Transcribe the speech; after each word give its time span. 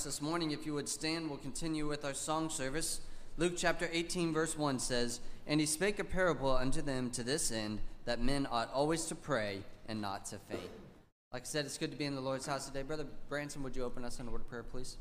us 0.00 0.04
this 0.04 0.22
morning. 0.22 0.50
If 0.50 0.64
you 0.64 0.72
would 0.72 0.88
stand, 0.88 1.28
we'll 1.28 1.36
continue 1.36 1.86
with 1.86 2.06
our 2.06 2.14
song 2.14 2.48
service. 2.48 3.02
Luke 3.36 3.52
chapter 3.54 3.86
18, 3.92 4.32
verse 4.32 4.56
1 4.56 4.78
says, 4.78 5.20
And 5.46 5.60
he 5.60 5.66
spake 5.66 5.98
a 5.98 6.04
parable 6.04 6.56
unto 6.56 6.80
them 6.80 7.10
to 7.10 7.22
this 7.22 7.52
end, 7.52 7.80
that 8.06 8.18
men 8.18 8.48
ought 8.50 8.72
always 8.72 9.04
to 9.06 9.14
pray 9.14 9.60
and 9.86 10.00
not 10.00 10.24
to 10.26 10.38
faint. 10.38 10.70
Like 11.34 11.42
I 11.42 11.44
said, 11.44 11.66
it's 11.66 11.76
good 11.76 11.90
to 11.90 11.98
be 11.98 12.06
in 12.06 12.14
the 12.14 12.22
Lord's 12.22 12.46
house 12.46 12.64
today. 12.64 12.80
Brother 12.80 13.04
Branson, 13.28 13.62
would 13.62 13.76
you 13.76 13.84
open 13.84 14.06
us 14.06 14.18
in 14.18 14.26
a 14.26 14.30
word 14.30 14.40
of 14.40 14.48
prayer, 14.48 14.62
please? 14.62 14.96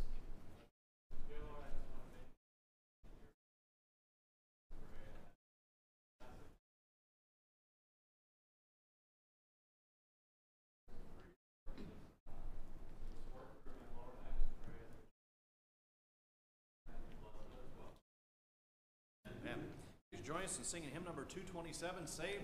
Us 20.49 20.57
in 20.57 20.63
singing 20.63 20.89
hymn 20.91 21.03
number 21.03 21.25
227, 21.25 22.07
Save 22.07 22.43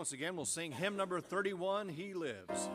Once 0.00 0.12
again, 0.12 0.34
we'll 0.34 0.46
sing 0.46 0.72
hymn 0.72 0.96
number 0.96 1.20
31 1.20 1.86
He 1.90 2.14
Lives. 2.14 2.70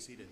seated. 0.00 0.28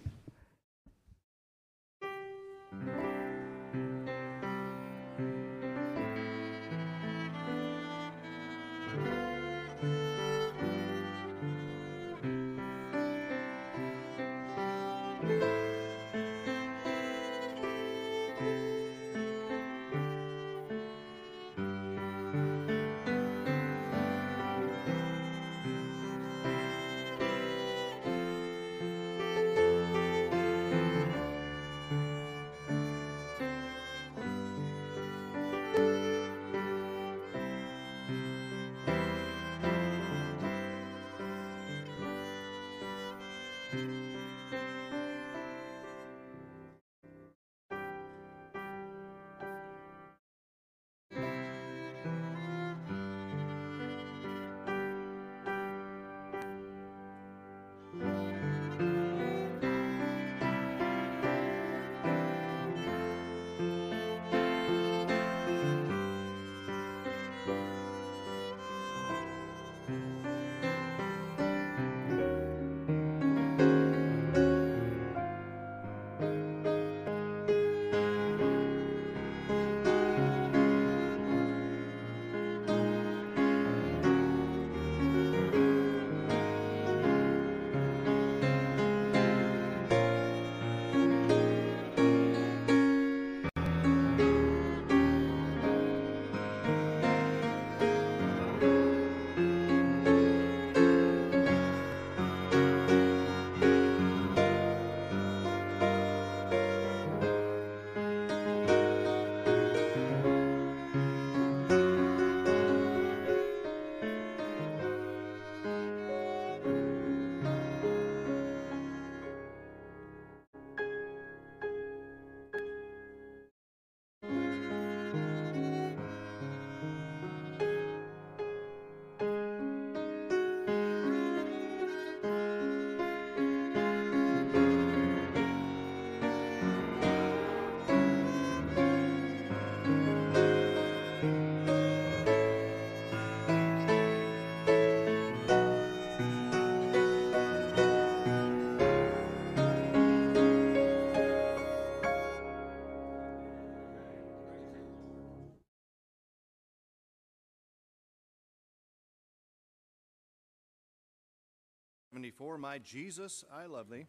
174, 162.19 162.59
My 162.59 162.79
Jesus, 162.79 163.45
I 163.53 163.67
Love 163.67 163.91
Thee. 163.91 164.09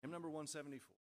Hymn 0.00 0.12
number 0.12 0.28
174. 0.28 0.99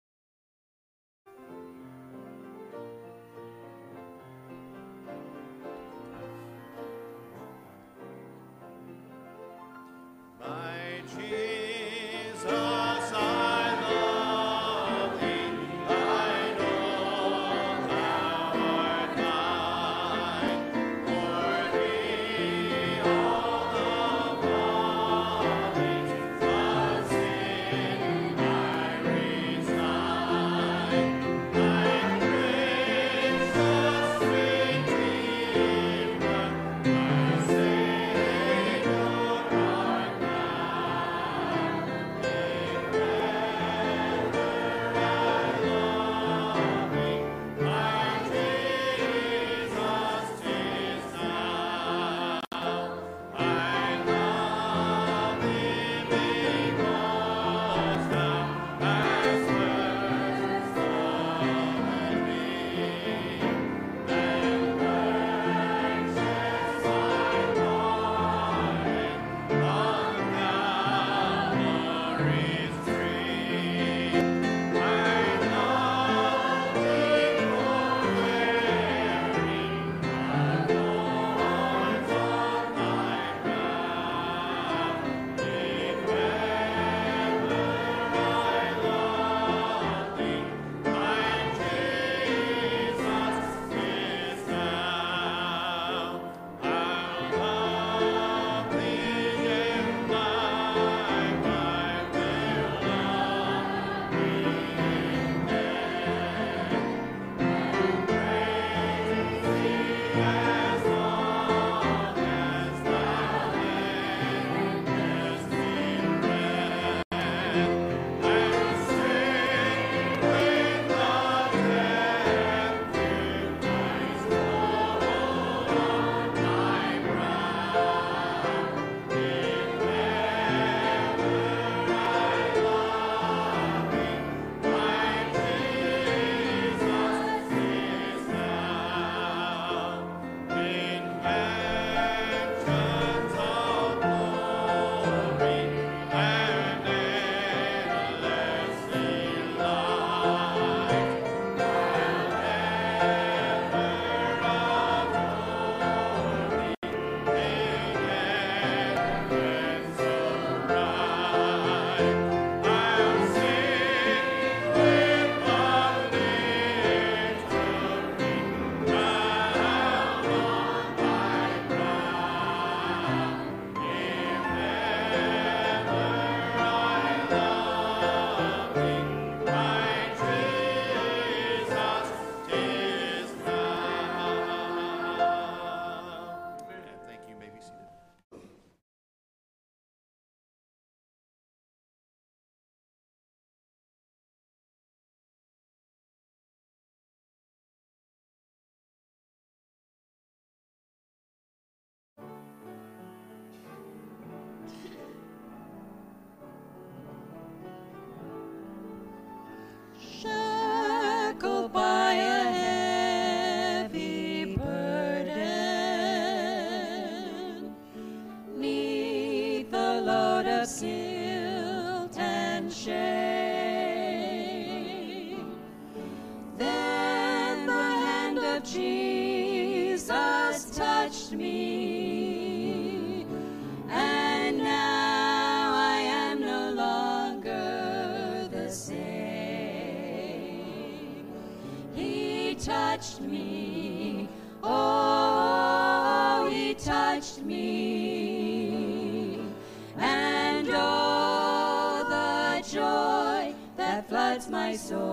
my 254.48 254.76
soul. 254.76 255.04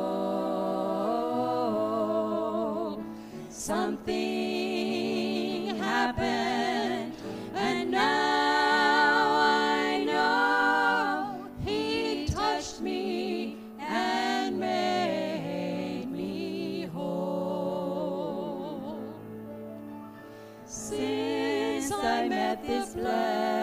Something 3.50 4.16
happened, 5.78 7.14
and 7.54 7.92
now 7.92 9.32
I 9.38 10.04
know 10.06 11.48
He 11.66 12.28
touched 12.28 12.82
me 12.82 13.58
and 13.80 14.60
made 14.60 16.08
me 16.12 16.88
whole. 16.94 18.34
Since 20.66 21.92
I 21.92 22.28
met 22.28 22.66
this 22.66 22.94
blessed 22.94 23.61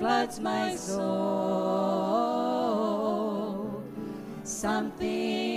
floods 0.00 0.40
my 0.40 0.74
soul. 0.76 1.02
Something 4.44 5.49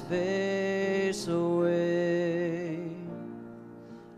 face 0.00 1.28
away 1.28 2.88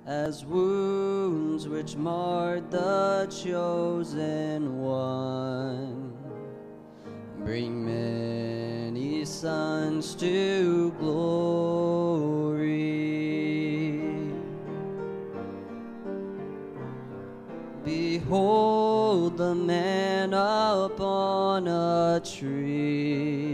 as 0.06 0.44
wounds 0.44 1.68
which 1.68 1.96
marred 1.96 2.70
the 2.70 3.26
chosen 3.30 4.80
one 4.80 6.12
bring 7.48 7.84
many 7.84 9.24
sons 9.24 10.14
to 10.14 10.92
glory. 10.98 12.18
Behold 17.84 19.38
the 19.38 19.54
man 19.54 20.34
upon 20.34 21.66
a 21.68 22.20
tree, 22.22 23.47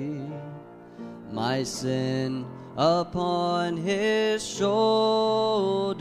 my 1.44 1.62
sin 1.62 2.46
upon 2.74 3.76
his 3.76 4.42
shoulders. 4.42 5.94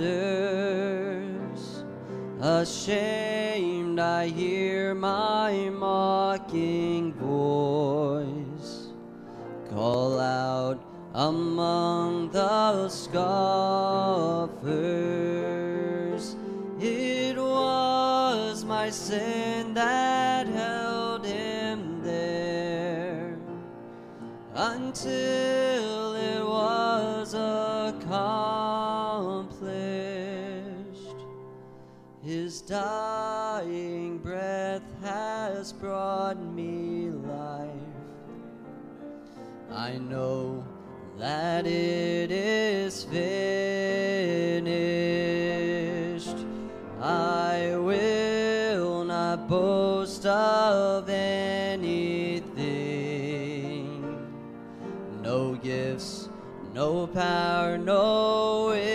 Ashamed, 2.40 4.00
I 4.00 4.30
hear 4.30 4.96
my 4.96 5.70
mocking 5.70 7.12
voice 7.16 8.88
call 9.70 10.18
out 10.18 10.82
among 11.14 12.32
the 12.32 12.88
scoffers. 12.88 14.93
Until 25.06 26.16
it 26.16 26.46
was 26.46 27.34
accomplished. 27.34 28.08
His 32.22 32.62
dying 32.62 34.20
breath 34.20 34.84
has 35.02 35.74
brought 35.74 36.42
me 36.42 37.10
life. 37.10 37.70
I 39.72 39.98
know 39.98 40.64
that 41.18 41.66
it 41.68 42.32
is 42.32 43.04
finished. 43.04 43.63
No 56.84 57.08
power, 57.08 57.78
no 57.78 58.93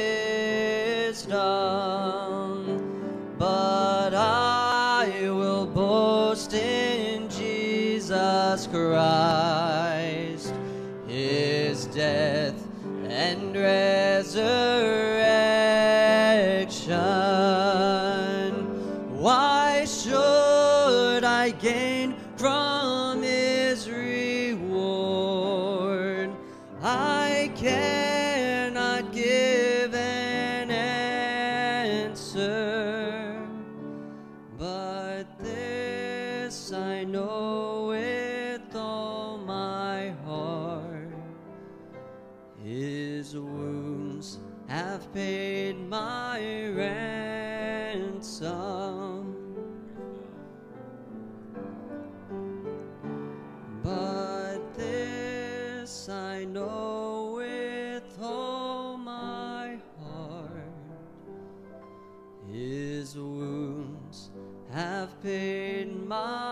I 56.38 56.44
know 56.44 57.32
with 57.34 58.16
all 58.22 58.96
my 58.96 59.76
heart. 59.98 60.70
His 62.48 63.16
wounds 63.16 64.30
have 64.70 65.20
paid 65.20 66.06
my 66.06 66.47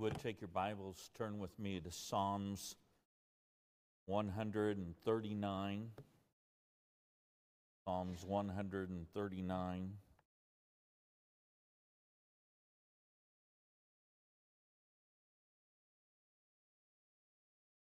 would 0.00 0.18
take 0.20 0.40
your 0.40 0.48
Bibles, 0.48 1.10
turn 1.18 1.38
with 1.38 1.58
me 1.58 1.78
to 1.78 1.90
Psalms 1.90 2.74
139. 4.06 5.90
Psalms 7.84 8.24
139. 8.24 9.92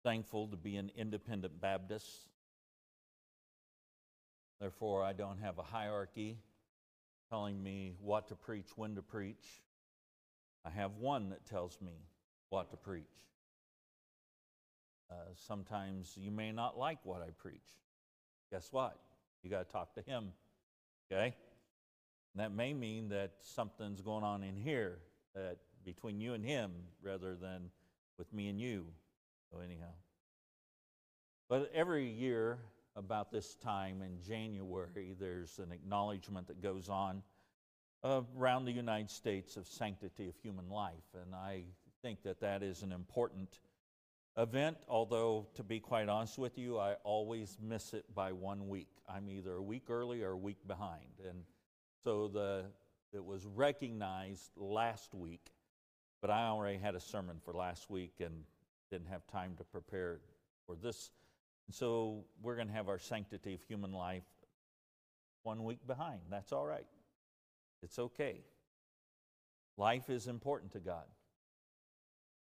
Thankful 0.03 0.47
to 0.49 0.55
be 0.55 0.75
an 0.75 0.91
independent 0.95 1.59
Baptist. 1.59 2.27
Therefore, 4.61 5.03
I 5.03 5.13
don't 5.13 5.39
have 5.39 5.57
a 5.57 5.63
hierarchy 5.63 6.37
telling 7.31 7.63
me 7.63 7.95
what 7.99 8.27
to 8.27 8.35
preach, 8.35 8.67
when 8.75 8.93
to 8.93 9.01
preach. 9.01 9.63
I 10.65 10.69
have 10.69 10.91
one 10.99 11.29
that 11.29 11.45
tells 11.45 11.77
me 11.81 11.93
what 12.49 12.69
to 12.71 12.77
preach. 12.77 13.03
Uh, 15.11 15.15
sometimes 15.35 16.17
you 16.17 16.31
may 16.31 16.51
not 16.51 16.77
like 16.77 16.99
what 17.03 17.21
I 17.21 17.29
preach. 17.37 17.59
Guess 18.51 18.69
what? 18.71 18.97
You 19.43 19.49
got 19.49 19.67
to 19.67 19.71
talk 19.71 19.93
to 19.95 20.01
him. 20.01 20.31
Okay? 21.11 21.35
And 22.33 22.41
that 22.41 22.51
may 22.51 22.73
mean 22.73 23.09
that 23.09 23.33
something's 23.41 24.01
going 24.01 24.23
on 24.23 24.43
in 24.43 24.55
here 24.55 24.99
that 25.35 25.57
between 25.85 26.19
you 26.19 26.33
and 26.33 26.43
him 26.43 26.71
rather 27.01 27.35
than 27.35 27.69
with 28.17 28.31
me 28.33 28.47
and 28.47 28.59
you. 28.59 28.85
So 29.51 29.59
anyhow. 29.59 29.91
But 31.49 31.71
every 31.75 32.09
year 32.09 32.57
about 32.95 33.31
this 33.31 33.55
time 33.55 34.01
in 34.01 34.21
January, 34.25 35.15
there's 35.19 35.59
an 35.59 35.71
acknowledgement 35.71 36.47
that 36.47 36.61
goes 36.61 36.89
on 36.89 37.21
around 38.03 38.65
the 38.65 38.71
United 38.71 39.09
States 39.09 39.55
of 39.57 39.67
sanctity 39.67 40.27
of 40.27 40.35
human 40.41 40.69
life. 40.69 41.15
And 41.21 41.33
I 41.33 41.63
think 42.01 42.23
that 42.23 42.41
that 42.41 42.61
is 42.61 42.83
an 42.83 42.91
important 42.91 43.59
event, 44.37 44.77
although 44.87 45.47
to 45.55 45.63
be 45.63 45.79
quite 45.79 46.09
honest 46.09 46.37
with 46.37 46.57
you, 46.57 46.77
I 46.77 46.95
always 47.03 47.57
miss 47.61 47.93
it 47.93 48.05
by 48.13 48.31
one 48.31 48.67
week. 48.67 48.89
I'm 49.07 49.29
either 49.29 49.53
a 49.53 49.61
week 49.61 49.89
early 49.89 50.21
or 50.21 50.31
a 50.31 50.37
week 50.37 50.67
behind. 50.67 51.21
And 51.27 51.43
so 52.03 52.27
the, 52.27 52.65
it 53.13 53.23
was 53.23 53.45
recognized 53.45 54.51
last 54.57 55.13
week, 55.13 55.51
but 56.21 56.29
I 56.29 56.47
already 56.47 56.79
had 56.79 56.95
a 56.95 56.99
sermon 56.99 57.37
for 57.45 57.53
last 57.53 57.89
week 57.89 58.15
and 58.19 58.43
didn't 58.91 59.07
have 59.07 59.25
time 59.27 59.53
to 59.57 59.63
prepare 59.63 60.19
for 60.65 60.75
this. 60.75 61.11
And 61.67 61.75
so 61.75 62.25
we're 62.41 62.55
going 62.55 62.67
to 62.67 62.73
have 62.73 62.89
our 62.89 62.99
sanctity 62.99 63.53
of 63.53 63.61
human 63.63 63.93
life 63.93 64.23
one 65.43 65.63
week 65.63 65.85
behind. 65.87 66.19
That's 66.29 66.51
all 66.51 66.65
right. 66.65 66.85
It's 67.83 67.99
okay. 67.99 68.41
Life 69.77 70.09
is 70.09 70.27
important 70.27 70.71
to 70.73 70.79
God, 70.79 71.05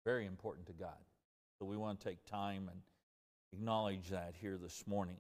very 0.06 0.26
important 0.26 0.68
to 0.68 0.74
God. 0.74 0.98
So 1.58 1.66
we 1.66 1.78
want 1.78 2.00
to 2.00 2.10
take 2.10 2.26
time 2.26 2.70
and 2.72 2.82
acknowledge 3.54 4.10
that 4.10 4.34
here 4.40 4.58
this 4.62 4.86
morning. 4.88 5.18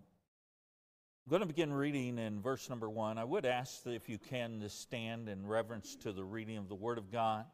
I'm 1.25 1.31
going 1.31 1.41
to 1.41 1.47
begin 1.47 1.71
reading 1.71 2.17
in 2.17 2.41
verse 2.41 2.69
number 2.69 2.89
one. 2.89 3.17
I 3.17 3.23
would 3.23 3.45
ask 3.45 3.83
that 3.83 3.93
if 3.93 4.09
you 4.09 4.17
can 4.17 4.59
to 4.61 4.69
stand 4.69 5.29
in 5.29 5.45
reverence 5.45 5.95
to 5.97 6.11
the 6.11 6.23
reading 6.23 6.57
of 6.57 6.69
the 6.69 6.75
Word 6.75 6.97
of 6.97 7.11
God. 7.11 7.45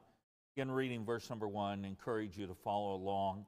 Begin 0.55 0.71
reading 0.71 1.03
verse 1.03 1.29
number 1.29 1.47
one, 1.47 1.83
encourage 1.83 2.37
you 2.37 2.47
to 2.47 2.55
follow 2.55 2.95
along. 2.95 3.45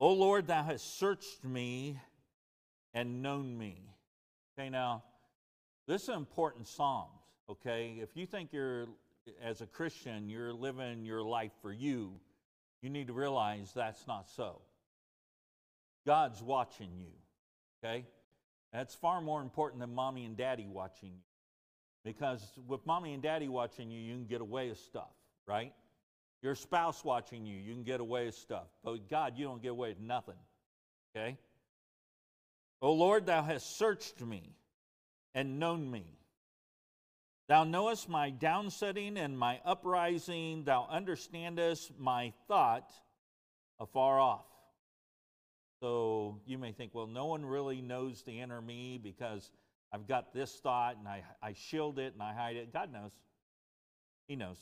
O 0.00 0.12
Lord, 0.12 0.48
thou 0.48 0.64
hast 0.64 0.98
searched 0.98 1.44
me 1.44 2.00
and 2.92 3.22
known 3.22 3.56
me. 3.56 3.84
Okay, 4.58 4.68
now, 4.68 5.04
this 5.86 6.02
is 6.02 6.08
an 6.08 6.16
important 6.16 6.66
Psalms, 6.66 7.15
okay? 7.50 7.98
If 8.00 8.16
you 8.16 8.26
think 8.26 8.52
you're, 8.52 8.86
as 9.42 9.60
a 9.60 9.66
Christian, 9.66 10.28
you're 10.28 10.52
living 10.52 11.04
your 11.04 11.22
life 11.22 11.52
for 11.62 11.72
you, 11.72 12.12
you 12.82 12.90
need 12.90 13.08
to 13.08 13.12
realize 13.12 13.72
that's 13.74 14.06
not 14.06 14.28
so. 14.30 14.60
God's 16.06 16.42
watching 16.42 16.90
you, 16.96 17.10
okay? 17.82 18.06
That's 18.72 18.94
far 18.94 19.20
more 19.20 19.42
important 19.42 19.80
than 19.80 19.94
mommy 19.94 20.24
and 20.24 20.36
daddy 20.36 20.66
watching 20.68 21.10
you. 21.10 21.22
Because 22.04 22.40
with 22.68 22.86
mommy 22.86 23.14
and 23.14 23.22
daddy 23.22 23.48
watching 23.48 23.90
you, 23.90 24.00
you 24.00 24.14
can 24.14 24.26
get 24.26 24.40
away 24.40 24.68
with 24.68 24.78
stuff, 24.78 25.10
right? 25.46 25.72
Your 26.42 26.54
spouse 26.54 27.04
watching 27.04 27.44
you, 27.46 27.56
you 27.56 27.72
can 27.72 27.82
get 27.82 27.98
away 27.98 28.26
with 28.26 28.36
stuff. 28.36 28.68
But 28.84 29.08
God, 29.08 29.32
you 29.36 29.46
don't 29.46 29.60
get 29.60 29.72
away 29.72 29.88
with 29.88 30.00
nothing, 30.00 30.38
okay? 31.16 31.36
O 32.80 32.92
Lord, 32.92 33.26
thou 33.26 33.42
hast 33.42 33.76
searched 33.76 34.20
me 34.20 34.54
and 35.34 35.58
known 35.58 35.90
me. 35.90 36.04
Thou 37.48 37.64
knowest 37.64 38.08
my 38.08 38.30
downsetting 38.30 39.16
and 39.16 39.38
my 39.38 39.60
uprising. 39.64 40.64
Thou 40.64 40.86
understandest 40.90 41.92
my 41.98 42.32
thought 42.48 42.90
afar 43.78 44.18
off. 44.18 44.46
So 45.80 46.40
you 46.46 46.58
may 46.58 46.72
think, 46.72 46.94
well, 46.94 47.06
no 47.06 47.26
one 47.26 47.44
really 47.44 47.80
knows 47.82 48.22
the 48.22 48.40
inner 48.40 48.60
me 48.60 48.98
because 49.00 49.50
I've 49.92 50.08
got 50.08 50.32
this 50.32 50.52
thought 50.60 50.96
and 50.96 51.06
I, 51.06 51.22
I 51.40 51.52
shield 51.52 51.98
it 51.98 52.14
and 52.14 52.22
I 52.22 52.34
hide 52.34 52.56
it. 52.56 52.72
God 52.72 52.92
knows. 52.92 53.12
He 54.26 54.34
knows. 54.34 54.58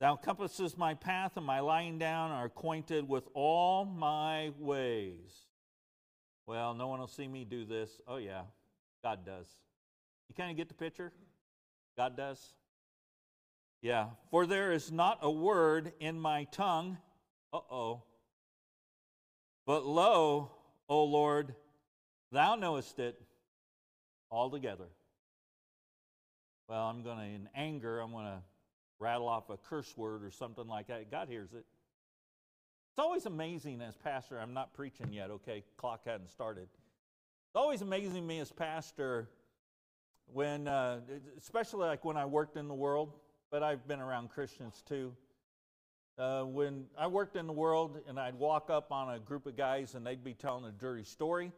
Thou 0.00 0.16
compassest 0.16 0.78
my 0.78 0.94
path 0.94 1.32
and 1.36 1.44
my 1.44 1.60
lying 1.60 1.98
down 1.98 2.30
are 2.30 2.46
acquainted 2.46 3.08
with 3.08 3.24
all 3.34 3.84
my 3.84 4.52
ways. 4.58 5.46
Well, 6.46 6.74
no 6.74 6.88
one 6.88 6.98
will 6.98 7.06
see 7.06 7.28
me 7.28 7.44
do 7.44 7.64
this. 7.64 8.00
Oh, 8.08 8.16
yeah, 8.16 8.42
God 9.04 9.24
does. 9.26 9.46
You 10.32 10.44
kind 10.44 10.50
of 10.50 10.56
get 10.56 10.68
the 10.68 10.74
picture? 10.74 11.12
God 11.94 12.16
does. 12.16 12.54
Yeah. 13.82 14.06
For 14.30 14.46
there 14.46 14.72
is 14.72 14.90
not 14.90 15.18
a 15.20 15.30
word 15.30 15.92
in 16.00 16.18
my 16.18 16.44
tongue. 16.44 16.96
Uh 17.52 17.58
oh. 17.70 18.04
But 19.66 19.84
lo, 19.84 20.50
O 20.88 21.04
Lord, 21.04 21.54
thou 22.30 22.54
knowest 22.54 22.98
it 22.98 23.20
altogether. 24.30 24.86
Well, 26.66 26.86
I'm 26.86 27.02
going 27.02 27.18
to, 27.18 27.24
in 27.24 27.48
anger, 27.54 28.00
I'm 28.00 28.12
going 28.12 28.24
to 28.24 28.40
rattle 29.00 29.28
off 29.28 29.50
a 29.50 29.58
curse 29.58 29.94
word 29.98 30.24
or 30.24 30.30
something 30.30 30.66
like 30.66 30.86
that. 30.86 31.10
God 31.10 31.28
hears 31.28 31.52
it. 31.52 31.66
It's 32.92 32.98
always 32.98 33.26
amazing 33.26 33.82
as 33.82 33.98
pastor. 33.98 34.40
I'm 34.40 34.54
not 34.54 34.72
preaching 34.72 35.12
yet, 35.12 35.28
okay? 35.28 35.62
Clock 35.76 36.06
hadn't 36.06 36.30
started. 36.30 36.68
It's 36.72 37.56
always 37.56 37.82
amazing 37.82 38.26
me 38.26 38.40
as 38.40 38.50
pastor 38.50 39.28
when, 40.32 40.68
uh, 40.68 41.00
especially 41.38 41.86
like 41.86 42.04
when 42.04 42.16
I 42.16 42.24
worked 42.24 42.56
in 42.56 42.68
the 42.68 42.74
world, 42.74 43.12
but 43.50 43.62
I've 43.62 43.86
been 43.86 44.00
around 44.00 44.30
Christians 44.30 44.82
too. 44.86 45.14
Uh, 46.18 46.42
when 46.42 46.84
I 46.98 47.06
worked 47.06 47.36
in 47.36 47.46
the 47.46 47.52
world 47.52 47.98
and 48.06 48.18
I'd 48.18 48.34
walk 48.34 48.70
up 48.70 48.92
on 48.92 49.14
a 49.14 49.18
group 49.18 49.46
of 49.46 49.56
guys 49.56 49.94
and 49.94 50.06
they'd 50.06 50.22
be 50.22 50.34
telling 50.34 50.64
a 50.64 50.72
dirty 50.72 51.04
story, 51.04 51.52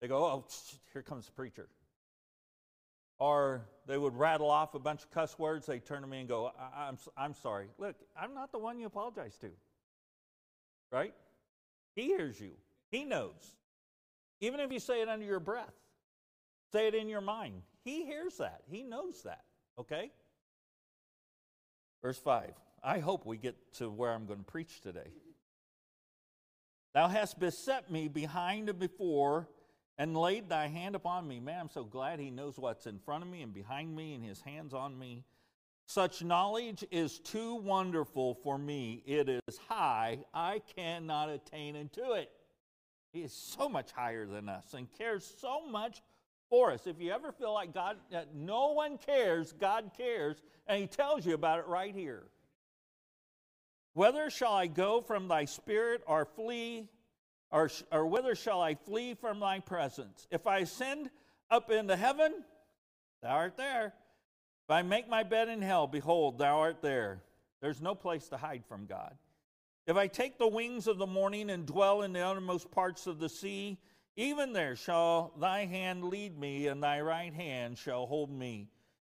they 0.00 0.08
go, 0.08 0.24
Oh, 0.24 0.44
here 0.92 1.02
comes 1.02 1.26
the 1.26 1.32
preacher. 1.32 1.68
Or 3.18 3.62
they 3.86 3.98
would 3.98 4.16
rattle 4.16 4.50
off 4.50 4.74
a 4.74 4.78
bunch 4.78 5.02
of 5.02 5.10
cuss 5.10 5.38
words. 5.38 5.66
They 5.66 5.78
turn 5.78 6.00
to 6.02 6.08
me 6.08 6.20
and 6.20 6.28
go, 6.28 6.52
I- 6.58 6.88
I'm, 6.88 6.98
I'm 7.16 7.34
sorry. 7.34 7.68
Look, 7.78 7.96
I'm 8.20 8.34
not 8.34 8.50
the 8.52 8.58
one 8.58 8.78
you 8.78 8.86
apologize 8.86 9.36
to. 9.38 9.50
Right? 10.90 11.14
He 11.94 12.02
hears 12.02 12.40
you, 12.40 12.52
He 12.90 13.04
knows. 13.04 13.56
Even 14.40 14.58
if 14.58 14.72
you 14.72 14.80
say 14.80 15.02
it 15.02 15.08
under 15.08 15.24
your 15.24 15.38
breath, 15.38 15.74
say 16.72 16.88
it 16.88 16.96
in 16.96 17.08
your 17.08 17.20
mind. 17.20 17.62
He 17.84 18.04
hears 18.04 18.36
that, 18.38 18.62
He 18.70 18.82
knows 18.82 19.22
that. 19.22 19.44
Okay? 19.78 20.10
Verse 22.02 22.18
5. 22.18 22.52
I 22.84 22.98
hope 22.98 23.24
we 23.24 23.36
get 23.36 23.56
to 23.74 23.88
where 23.90 24.12
I'm 24.12 24.26
going 24.26 24.40
to 24.40 24.44
preach 24.44 24.80
today. 24.80 25.12
Thou 26.94 27.08
hast 27.08 27.38
beset 27.38 27.90
me 27.90 28.08
behind 28.08 28.68
and 28.68 28.78
before, 28.78 29.48
and 29.98 30.16
laid 30.16 30.48
thy 30.48 30.66
hand 30.66 30.94
upon 30.94 31.26
me. 31.28 31.38
Man, 31.40 31.60
I'm 31.60 31.70
so 31.70 31.84
glad 31.84 32.18
he 32.18 32.30
knows 32.30 32.58
what's 32.58 32.86
in 32.86 32.98
front 32.98 33.22
of 33.22 33.30
me 33.30 33.42
and 33.42 33.54
behind 33.54 33.94
me, 33.94 34.14
and 34.14 34.24
his 34.24 34.40
hands 34.40 34.74
on 34.74 34.98
me. 34.98 35.24
Such 35.86 36.22
knowledge 36.22 36.84
is 36.90 37.18
too 37.18 37.56
wonderful 37.56 38.34
for 38.42 38.58
me. 38.58 39.02
It 39.06 39.28
is 39.28 39.58
high. 39.68 40.18
I 40.32 40.60
cannot 40.76 41.28
attain 41.28 41.76
unto 41.76 42.12
it. 42.12 42.30
He 43.12 43.22
is 43.22 43.32
so 43.32 43.68
much 43.68 43.92
higher 43.92 44.26
than 44.26 44.48
us 44.48 44.74
and 44.74 44.88
cares 44.96 45.34
so 45.38 45.66
much 45.66 46.02
for 46.52 46.70
us. 46.70 46.86
If 46.86 47.00
you 47.00 47.12
ever 47.12 47.32
feel 47.32 47.54
like 47.54 47.72
God, 47.72 47.96
that 48.10 48.34
no 48.34 48.72
one 48.72 48.98
cares, 48.98 49.54
God 49.58 49.92
cares, 49.96 50.36
and 50.66 50.82
He 50.82 50.86
tells 50.86 51.24
you 51.24 51.32
about 51.32 51.60
it 51.60 51.66
right 51.66 51.94
here. 51.94 52.24
Whether 53.94 54.28
shall 54.28 54.52
I 54.52 54.66
go 54.66 55.00
from 55.00 55.28
thy 55.28 55.46
spirit 55.46 56.02
or 56.06 56.26
flee, 56.26 56.90
or, 57.50 57.70
or 57.90 58.06
whither 58.06 58.34
shall 58.34 58.60
I 58.60 58.74
flee 58.74 59.14
from 59.14 59.40
thy 59.40 59.60
presence? 59.60 60.28
If 60.30 60.46
I 60.46 60.58
ascend 60.58 61.08
up 61.50 61.70
into 61.70 61.96
heaven, 61.96 62.44
thou 63.22 63.30
art 63.30 63.56
there. 63.56 63.94
If 64.66 64.70
I 64.70 64.82
make 64.82 65.08
my 65.08 65.22
bed 65.22 65.48
in 65.48 65.62
hell, 65.62 65.86
behold, 65.86 66.36
thou 66.36 66.58
art 66.58 66.82
there. 66.82 67.22
There's 67.62 67.80
no 67.80 67.94
place 67.94 68.28
to 68.28 68.36
hide 68.36 68.64
from 68.68 68.84
God. 68.84 69.14
If 69.86 69.96
I 69.96 70.06
take 70.06 70.36
the 70.36 70.48
wings 70.48 70.86
of 70.86 70.98
the 70.98 71.06
morning 71.06 71.48
and 71.48 71.64
dwell 71.64 72.02
in 72.02 72.12
the 72.12 72.20
uttermost 72.20 72.70
parts 72.70 73.06
of 73.06 73.20
the 73.20 73.30
sea, 73.30 73.78
even 74.16 74.52
there 74.52 74.76
shall 74.76 75.32
thy 75.38 75.64
hand 75.64 76.04
lead 76.04 76.38
me, 76.38 76.66
and 76.66 76.82
thy 76.82 77.00
right 77.00 77.32
hand 77.32 77.78
shall 77.78 78.06
hold 78.06 78.30
me. 78.30 78.68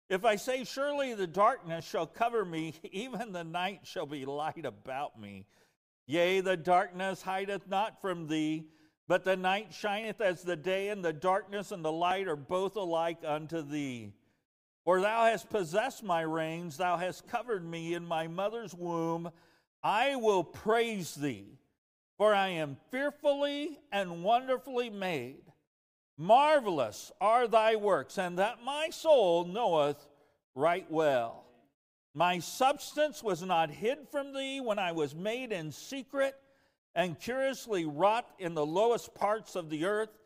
If 0.08 0.24
I 0.24 0.36
say, 0.36 0.64
Surely 0.64 1.14
the 1.14 1.26
darkness 1.26 1.84
shall 1.84 2.06
cover 2.06 2.44
me, 2.44 2.74
even 2.92 3.32
the 3.32 3.44
night 3.44 3.80
shall 3.84 4.06
be 4.06 4.24
light 4.24 4.64
about 4.64 5.20
me. 5.20 5.46
Yea, 6.06 6.40
the 6.40 6.56
darkness 6.56 7.22
hideth 7.22 7.68
not 7.68 8.00
from 8.00 8.26
thee, 8.26 8.66
but 9.08 9.24
the 9.24 9.36
night 9.36 9.72
shineth 9.72 10.20
as 10.20 10.42
the 10.42 10.56
day, 10.56 10.88
and 10.88 11.04
the 11.04 11.12
darkness 11.12 11.72
and 11.72 11.84
the 11.84 11.92
light 11.92 12.28
are 12.28 12.36
both 12.36 12.76
alike 12.76 13.18
unto 13.24 13.62
thee. 13.62 14.12
For 14.84 15.00
thou 15.00 15.24
hast 15.26 15.48
possessed 15.48 16.02
my 16.02 16.22
reins, 16.22 16.76
thou 16.76 16.96
hast 16.96 17.28
covered 17.28 17.64
me 17.64 17.94
in 17.94 18.06
my 18.06 18.26
mother's 18.28 18.74
womb. 18.74 19.30
I 19.82 20.16
will 20.16 20.44
praise 20.44 21.14
thee. 21.14 21.58
For 22.22 22.36
I 22.36 22.50
am 22.50 22.76
fearfully 22.92 23.80
and 23.90 24.22
wonderfully 24.22 24.90
made. 24.90 25.42
Marvelous 26.16 27.10
are 27.20 27.48
thy 27.48 27.74
works, 27.74 28.16
and 28.16 28.38
that 28.38 28.62
my 28.62 28.90
soul 28.90 29.44
knoweth 29.44 30.06
right 30.54 30.88
well. 30.88 31.46
My 32.14 32.38
substance 32.38 33.24
was 33.24 33.42
not 33.42 33.70
hid 33.70 34.06
from 34.08 34.32
thee 34.32 34.60
when 34.60 34.78
I 34.78 34.92
was 34.92 35.16
made 35.16 35.50
in 35.50 35.72
secret 35.72 36.36
and 36.94 37.18
curiously 37.18 37.86
wrought 37.86 38.28
in 38.38 38.54
the 38.54 38.64
lowest 38.64 39.16
parts 39.16 39.56
of 39.56 39.68
the 39.68 39.84
earth. 39.84 40.16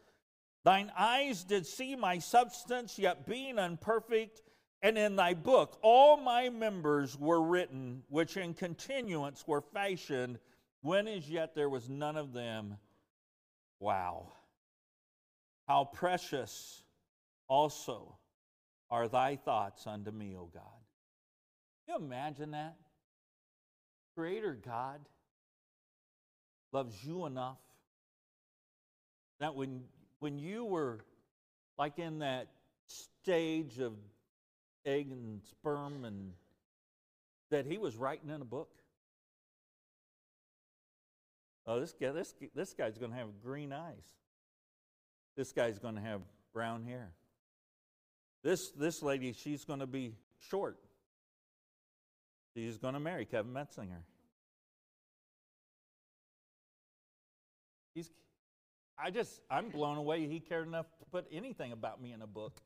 Thine 0.65 0.93
eyes 0.99 1.45
did 1.45 1.67
see 1.67 1.97
my 1.97 2.19
substance, 2.19 2.99
yet 2.99 3.27
being 3.27 3.59
unperfect, 3.59 4.43
and 4.83 4.99
in 4.99 5.17
thy 5.17 5.33
book 5.33 5.79
all 5.81 6.19
my 6.19 6.51
members 6.51 7.19
were 7.19 7.41
written, 7.41 8.03
which 8.11 8.37
in 8.37 8.53
continuance 8.53 9.49
were 9.49 9.63
fashioned, 9.63 10.39
when 10.87 11.09
as 11.09 11.29
yet 11.29 11.55
there 11.55 11.69
was 11.69 11.89
none 11.89 12.17
of 12.17 12.33
them. 12.33 12.77
Wow. 13.81 14.29
How 15.67 15.85
precious 15.85 16.83
also 17.49 18.17
are 18.89 19.09
thy 19.09 19.37
thoughts 19.37 19.87
unto 19.87 20.13
me, 20.13 20.37
O 20.37 20.49
God. 20.53 20.63
Can 21.87 22.01
you 22.01 22.07
imagine 22.07 22.53
that? 22.53 22.77
Creator 24.17 24.59
God 24.65 25.01
loves 26.73 26.95
you 27.05 27.27
enough 27.27 27.59
that 29.41 29.55
when, 29.55 29.83
when 30.21 30.39
you 30.39 30.65
were 30.65 31.01
like 31.77 31.99
in 31.99 32.21
that 32.21 32.47
stage 32.87 33.81
of 33.81 33.93
egg 34.87 35.11
and 35.11 35.43
sperm 35.51 36.05
and 36.05 36.33
that 37.51 37.67
he 37.67 37.77
was 37.77 37.97
writing 37.97 38.31
in 38.31 38.41
a 38.41 38.47
book 38.47 38.71
oh 41.67 41.81
this 41.81 41.93
guy 41.93 42.11
this, 42.13 42.35
this 42.55 42.73
guy's 42.73 42.99
going 42.99 43.11
to 43.11 43.17
have 43.17 43.29
green 43.43 43.73
eyes 43.73 44.15
this 45.37 45.53
guy's 45.53 45.79
going 45.79 45.95
to 45.95 46.01
have 46.01 46.21
brown 46.53 46.85
hair 46.85 47.13
this 48.43 48.71
this 48.71 49.03
lady 49.03 49.33
she's 49.33 49.65
going 49.65 49.81
to 49.81 49.87
be 49.87 50.15
short 50.51 50.79
she's 52.55 52.79
going 52.79 52.95
to 52.95 53.01
marry 53.01 53.25
kevin 53.25 53.53
metzinger 53.53 54.03
He's, 57.97 58.11
I 58.99 59.11
just, 59.11 59.41
I'm 59.51 59.71
blown 59.71 59.97
away 59.97 60.29
he 60.29 60.39
cared 60.39 60.67
enough 60.67 60.87
to 60.99 61.07
put 61.07 61.27
anything 61.33 61.73
about 61.73 62.01
me 62.01 62.13
in 62.13 62.21
a 62.21 62.27
book. 62.27 62.61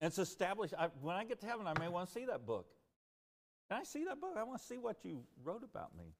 And 0.00 0.06
it's 0.08 0.18
established. 0.18 0.72
I, 0.78 0.86
when 1.02 1.16
I 1.16 1.24
get 1.24 1.40
to 1.40 1.46
heaven, 1.46 1.66
I 1.66 1.76
may 1.76 1.88
want 1.88 2.06
to 2.06 2.14
see 2.14 2.26
that 2.26 2.46
book. 2.46 2.66
Can 3.68 3.80
I 3.80 3.82
see 3.82 4.04
that 4.04 4.20
book? 4.20 4.36
I 4.38 4.44
want 4.44 4.60
to 4.60 4.64
see 4.64 4.78
what 4.78 4.98
you 5.02 5.24
wrote 5.42 5.64
about 5.64 5.96
me. 5.98 6.14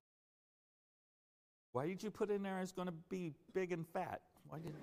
Why 1.76 1.86
did 1.86 2.02
you 2.02 2.10
put 2.10 2.30
in 2.30 2.42
there 2.42 2.58
it's 2.60 2.72
going 2.72 2.88
to 2.88 2.94
be 3.10 3.34
big 3.52 3.70
and 3.70 3.86
fat? 3.86 4.22
Why 4.48 4.60
didn't. 4.60 4.76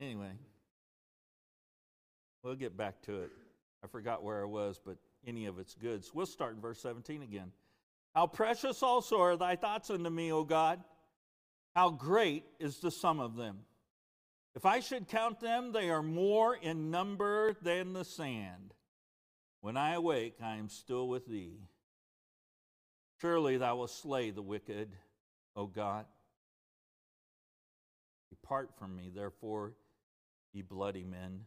Anyway, 0.00 0.32
we'll 2.42 2.56
get 2.56 2.76
back 2.76 3.00
to 3.02 3.22
it. 3.22 3.30
I 3.84 3.86
forgot 3.86 4.24
where 4.24 4.42
I 4.42 4.46
was, 4.46 4.80
but 4.84 4.96
any 5.24 5.46
of 5.46 5.60
it's 5.60 5.76
good. 5.76 6.04
So 6.04 6.10
we'll 6.12 6.26
start 6.26 6.56
in 6.56 6.60
verse 6.60 6.80
17 6.80 7.22
again. 7.22 7.52
How 8.16 8.26
precious 8.26 8.82
also 8.82 9.20
are 9.20 9.36
thy 9.36 9.54
thoughts 9.54 9.90
unto 9.90 10.10
me, 10.10 10.32
O 10.32 10.42
God. 10.42 10.82
How 11.76 11.90
great 11.90 12.42
is 12.58 12.78
the 12.78 12.90
sum 12.90 13.20
of 13.20 13.36
them. 13.36 13.58
If 14.56 14.66
I 14.66 14.80
should 14.80 15.06
count 15.06 15.38
them, 15.38 15.70
they 15.70 15.88
are 15.90 16.02
more 16.02 16.56
in 16.56 16.90
number 16.90 17.54
than 17.62 17.92
the 17.92 18.04
sand. 18.04 18.74
When 19.60 19.76
I 19.76 19.94
awake, 19.94 20.38
I 20.42 20.56
am 20.56 20.68
still 20.68 21.06
with 21.06 21.28
thee. 21.28 21.60
Surely 23.24 23.56
thou 23.56 23.76
wilt 23.76 23.88
slay 23.88 24.28
the 24.28 24.42
wicked, 24.42 24.90
O 25.56 25.66
God. 25.66 26.04
Depart 28.28 28.68
from 28.78 28.94
me, 28.94 29.10
therefore, 29.14 29.72
ye 30.52 30.60
bloody 30.60 31.04
men. 31.04 31.46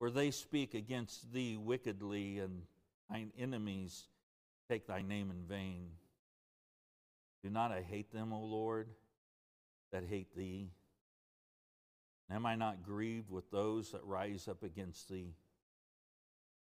For 0.00 0.10
they 0.10 0.32
speak 0.32 0.74
against 0.74 1.32
thee 1.32 1.56
wickedly, 1.56 2.40
and 2.40 2.62
thine 3.08 3.30
enemies 3.38 4.08
take 4.68 4.88
thy 4.88 5.00
name 5.00 5.30
in 5.30 5.44
vain. 5.44 5.90
Do 7.44 7.50
not 7.50 7.70
I 7.70 7.80
hate 7.80 8.12
them, 8.12 8.32
O 8.32 8.40
Lord, 8.40 8.88
that 9.92 10.02
hate 10.02 10.34
thee? 10.34 10.72
And 12.28 12.34
Am 12.34 12.46
I 12.46 12.56
not 12.56 12.82
grieved 12.82 13.30
with 13.30 13.48
those 13.52 13.92
that 13.92 14.04
rise 14.04 14.48
up 14.48 14.64
against 14.64 15.08
thee? 15.08 15.36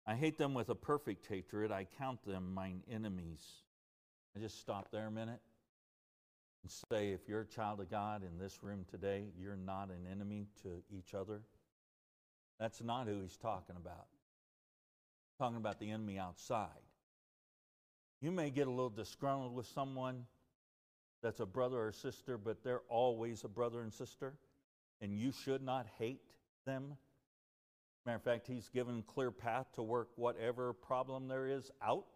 I 0.06 0.14
hate 0.14 0.36
them 0.38 0.54
with 0.54 0.68
a 0.68 0.74
perfect 0.74 1.26
hatred. 1.26 1.70
I 1.70 1.86
count 1.98 2.24
them 2.24 2.54
mine 2.54 2.82
enemies. 2.90 3.42
I 4.36 4.40
just 4.40 4.60
stop 4.60 4.90
there 4.90 5.06
a 5.06 5.10
minute 5.10 5.40
and 6.62 6.72
say 6.90 7.10
if 7.10 7.28
you're 7.28 7.42
a 7.42 7.46
child 7.46 7.80
of 7.80 7.90
God 7.90 8.22
in 8.22 8.38
this 8.38 8.62
room 8.62 8.84
today, 8.90 9.24
you're 9.38 9.56
not 9.56 9.88
an 9.88 10.06
enemy 10.10 10.46
to 10.62 10.82
each 10.90 11.14
other. 11.14 11.42
That's 12.58 12.82
not 12.82 13.06
who 13.06 13.20
he's 13.20 13.36
talking 13.36 13.76
about. 13.76 14.06
He's 15.26 15.38
talking 15.38 15.56
about 15.56 15.78
the 15.78 15.90
enemy 15.90 16.18
outside. 16.18 16.68
You 18.20 18.30
may 18.30 18.50
get 18.50 18.68
a 18.68 18.70
little 18.70 18.90
disgruntled 18.90 19.54
with 19.54 19.66
someone 19.66 20.26
that's 21.22 21.40
a 21.40 21.46
brother 21.46 21.86
or 21.86 21.92
sister, 21.92 22.38
but 22.38 22.62
they're 22.62 22.82
always 22.88 23.44
a 23.44 23.48
brother 23.48 23.82
and 23.82 23.92
sister, 23.92 24.34
and 25.00 25.12
you 25.12 25.32
should 25.32 25.62
not 25.62 25.86
hate 25.98 26.32
them. 26.64 26.96
Matter 28.04 28.16
of 28.16 28.22
fact, 28.22 28.46
he's 28.48 28.68
given 28.68 29.02
clear 29.02 29.30
path 29.30 29.66
to 29.74 29.82
work 29.82 30.08
whatever 30.16 30.72
problem 30.72 31.28
there 31.28 31.46
is 31.46 31.70
out. 31.80 32.06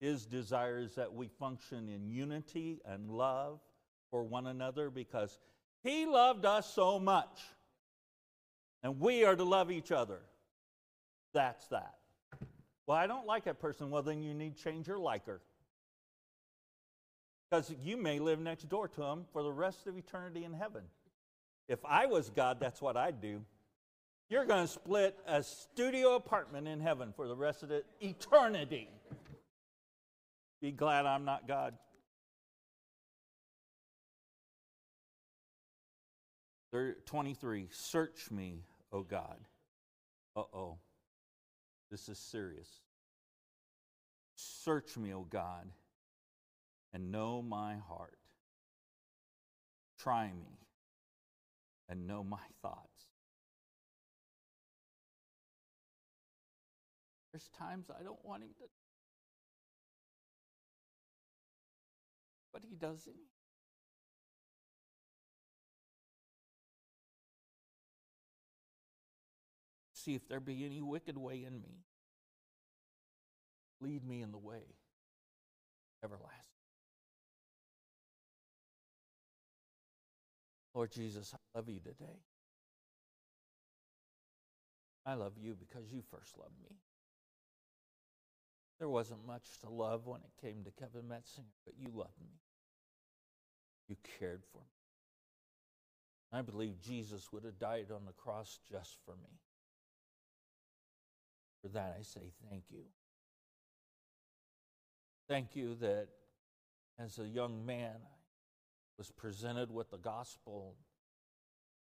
His 0.00 0.26
desire 0.26 0.78
is 0.78 0.96
that 0.96 1.14
we 1.14 1.28
function 1.28 1.88
in 1.88 2.08
unity 2.08 2.80
and 2.84 3.10
love 3.10 3.60
for 4.10 4.24
one 4.24 4.48
another 4.48 4.90
because 4.90 5.38
he 5.82 6.04
loved 6.04 6.44
us 6.44 6.72
so 6.74 6.98
much. 6.98 7.40
And 8.82 9.00
we 9.00 9.24
are 9.24 9.36
to 9.36 9.44
love 9.44 9.70
each 9.70 9.92
other. 9.92 10.20
That's 11.32 11.66
that. 11.68 11.94
Well, 12.86 12.98
I 12.98 13.06
don't 13.06 13.26
like 13.26 13.44
that 13.44 13.60
person. 13.60 13.90
Well, 13.90 14.02
then 14.02 14.22
you 14.22 14.34
need 14.34 14.56
change 14.56 14.88
your 14.88 14.98
liker. 14.98 15.40
Because 17.48 17.72
you 17.82 17.96
may 17.96 18.18
live 18.18 18.40
next 18.40 18.68
door 18.68 18.88
to 18.88 19.02
him 19.02 19.24
for 19.32 19.42
the 19.42 19.52
rest 19.52 19.86
of 19.86 19.96
eternity 19.96 20.44
in 20.44 20.52
heaven. 20.52 20.82
If 21.68 21.78
I 21.84 22.06
was 22.06 22.30
God, 22.30 22.58
that's 22.60 22.82
what 22.82 22.96
I'd 22.96 23.20
do. 23.20 23.42
You're 24.30 24.46
going 24.46 24.62
to 24.66 24.72
split 24.72 25.18
a 25.26 25.42
studio 25.42 26.16
apartment 26.16 26.66
in 26.66 26.80
heaven 26.80 27.12
for 27.14 27.28
the 27.28 27.36
rest 27.36 27.62
of 27.62 27.68
the 27.68 27.84
eternity. 28.00 28.88
Be 30.60 30.72
glad 30.72 31.04
I'm 31.06 31.24
not 31.24 31.46
God. 31.46 31.74
Thir- 36.72 36.96
23. 37.06 37.68
Search 37.70 38.30
me, 38.30 38.64
O 38.92 39.02
God. 39.02 39.36
Uh 40.34 40.42
oh. 40.52 40.78
This 41.90 42.08
is 42.08 42.18
serious. 42.18 42.68
Search 44.36 44.96
me, 44.96 45.14
O 45.14 45.20
God, 45.20 45.70
and 46.92 47.12
know 47.12 47.42
my 47.42 47.76
heart. 47.76 48.18
Try 49.98 50.26
me 50.26 50.58
and 51.88 52.06
know 52.06 52.24
my 52.24 52.38
thoughts. 52.62 52.93
There's 57.34 57.48
times 57.48 57.90
I 57.90 58.04
don't 58.04 58.24
want 58.24 58.44
him 58.44 58.50
to, 58.58 58.64
but 62.52 62.62
he 62.62 62.76
does 62.76 63.08
it. 63.08 63.16
See 69.94 70.14
if 70.14 70.28
there 70.28 70.38
be 70.38 70.64
any 70.64 70.80
wicked 70.80 71.18
way 71.18 71.42
in 71.44 71.60
me. 71.60 71.82
Lead 73.80 74.06
me 74.06 74.22
in 74.22 74.30
the 74.30 74.38
way 74.38 74.76
everlasting. 76.04 76.30
Lord 80.72 80.92
Jesus, 80.92 81.34
I 81.34 81.58
love 81.58 81.68
you 81.68 81.80
today. 81.80 82.20
I 85.04 85.14
love 85.14 85.32
you 85.36 85.56
because 85.58 85.90
you 85.90 86.00
first 86.12 86.38
loved 86.38 86.54
me. 86.62 86.76
There 88.78 88.88
wasn't 88.88 89.26
much 89.26 89.58
to 89.60 89.70
love 89.70 90.06
when 90.06 90.20
it 90.20 90.40
came 90.40 90.64
to 90.64 90.70
Kevin 90.70 91.08
Metzinger, 91.08 91.54
but 91.64 91.74
you 91.78 91.88
loved 91.94 92.20
me. 92.20 92.40
You 93.88 93.96
cared 94.18 94.42
for 94.52 94.58
me. 94.58 94.64
I 96.32 96.42
believe 96.42 96.80
Jesus 96.80 97.32
would 97.32 97.44
have 97.44 97.58
died 97.58 97.86
on 97.94 98.04
the 98.06 98.12
cross 98.12 98.58
just 98.68 98.96
for 99.04 99.12
me. 99.12 99.38
For 101.62 101.68
that, 101.68 101.96
I 101.98 102.02
say 102.02 102.32
thank 102.50 102.64
you. 102.70 102.84
Thank 105.28 105.54
you 105.54 105.76
that 105.76 106.08
as 106.98 107.18
a 107.18 107.26
young 107.26 107.64
man, 107.64 107.94
I 107.94 108.98
was 108.98 109.10
presented 109.10 109.70
with 109.70 109.90
the 109.90 109.98
gospel 109.98 110.74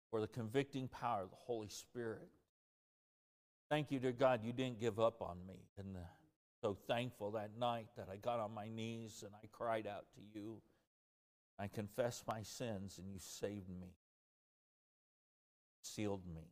for 0.10 0.22
the 0.22 0.28
convicting 0.28 0.88
power 0.88 1.24
of 1.24 1.32
the 1.32 1.36
Holy 1.36 1.70
Spirit. 1.70 2.30
Thank 3.70 3.92
you, 3.92 4.00
dear 4.00 4.14
God, 4.14 4.42
you 4.44 4.54
didn't 4.54 4.80
give 4.80 5.00
up 5.00 5.22
on 5.22 5.38
me 5.46 5.56
in 5.78 5.94
the 5.94 6.00
So 6.62 6.76
thankful 6.88 7.32
that 7.32 7.52
night 7.60 7.88
that 7.98 8.08
I 8.12 8.18
got 8.18 8.40
on 8.40 8.54
my 8.54 8.68
knees 8.68 9.24
and 9.26 9.34
I 9.36 9.48
cried 9.52 9.86
out 9.86 10.06
to 10.16 10.40
you. 10.40 10.62
I 11.60 11.68
confessed 11.68 12.28
my 12.28 12.42
sins 12.42 12.98
and 12.98 13.12
you 13.12 13.20
saved 13.20 13.70
me, 13.70 13.94
sealed 15.82 16.26
me. 16.28 16.50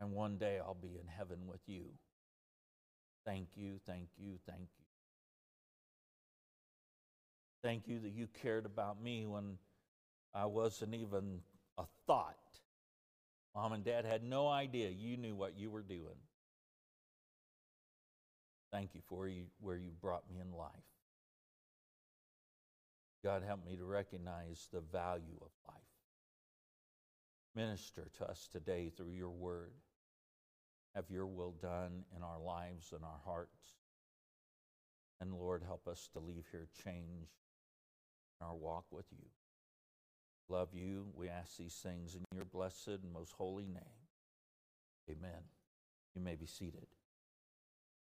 And 0.00 0.12
one 0.12 0.36
day 0.36 0.58
I'll 0.58 0.74
be 0.74 0.98
in 1.00 1.06
heaven 1.06 1.46
with 1.46 1.60
you. 1.66 1.84
Thank 3.24 3.48
you, 3.56 3.80
thank 3.86 4.08
you, 4.18 4.38
thank 4.46 4.60
you. 4.60 4.84
Thank 7.62 7.88
you 7.88 7.98
that 8.00 8.12
you 8.12 8.28
cared 8.42 8.66
about 8.66 9.02
me 9.02 9.24
when 9.24 9.56
I 10.34 10.44
wasn't 10.44 10.94
even 10.94 11.40
a 11.78 11.84
thought. 12.06 12.36
Mom 13.54 13.72
and 13.72 13.84
dad 13.84 14.04
had 14.04 14.22
no 14.22 14.48
idea 14.48 14.90
you 14.90 15.16
knew 15.16 15.34
what 15.34 15.58
you 15.58 15.70
were 15.70 15.82
doing. 15.82 16.18
Thank 18.74 18.96
you 18.96 19.02
for 19.08 19.28
you, 19.28 19.44
where 19.60 19.76
you 19.76 19.92
brought 20.02 20.28
me 20.28 20.40
in 20.40 20.50
life. 20.50 20.72
God, 23.22 23.44
help 23.46 23.64
me 23.64 23.76
to 23.76 23.84
recognize 23.84 24.66
the 24.72 24.80
value 24.80 25.38
of 25.40 25.52
life. 25.68 25.76
Minister 27.54 28.10
to 28.18 28.28
us 28.28 28.48
today 28.50 28.90
through 28.90 29.12
your 29.12 29.30
word. 29.30 29.74
Have 30.96 31.04
your 31.08 31.28
will 31.28 31.52
done 31.52 32.02
in 32.16 32.24
our 32.24 32.40
lives 32.40 32.92
and 32.92 33.04
our 33.04 33.20
hearts. 33.24 33.76
And 35.20 35.32
Lord, 35.32 35.62
help 35.64 35.86
us 35.86 36.08
to 36.12 36.18
leave 36.18 36.46
here 36.50 36.66
changed 36.84 37.30
in 38.40 38.46
our 38.48 38.56
walk 38.56 38.86
with 38.90 39.06
you. 39.12 39.28
Love 40.48 40.70
you. 40.72 41.06
We 41.14 41.28
ask 41.28 41.56
these 41.58 41.78
things 41.80 42.16
in 42.16 42.22
your 42.34 42.44
blessed 42.44 42.88
and 42.88 43.12
most 43.12 43.34
holy 43.38 43.66
name. 43.66 44.02
Amen. 45.08 45.44
You 46.16 46.22
may 46.22 46.34
be 46.34 46.46
seated. 46.46 46.88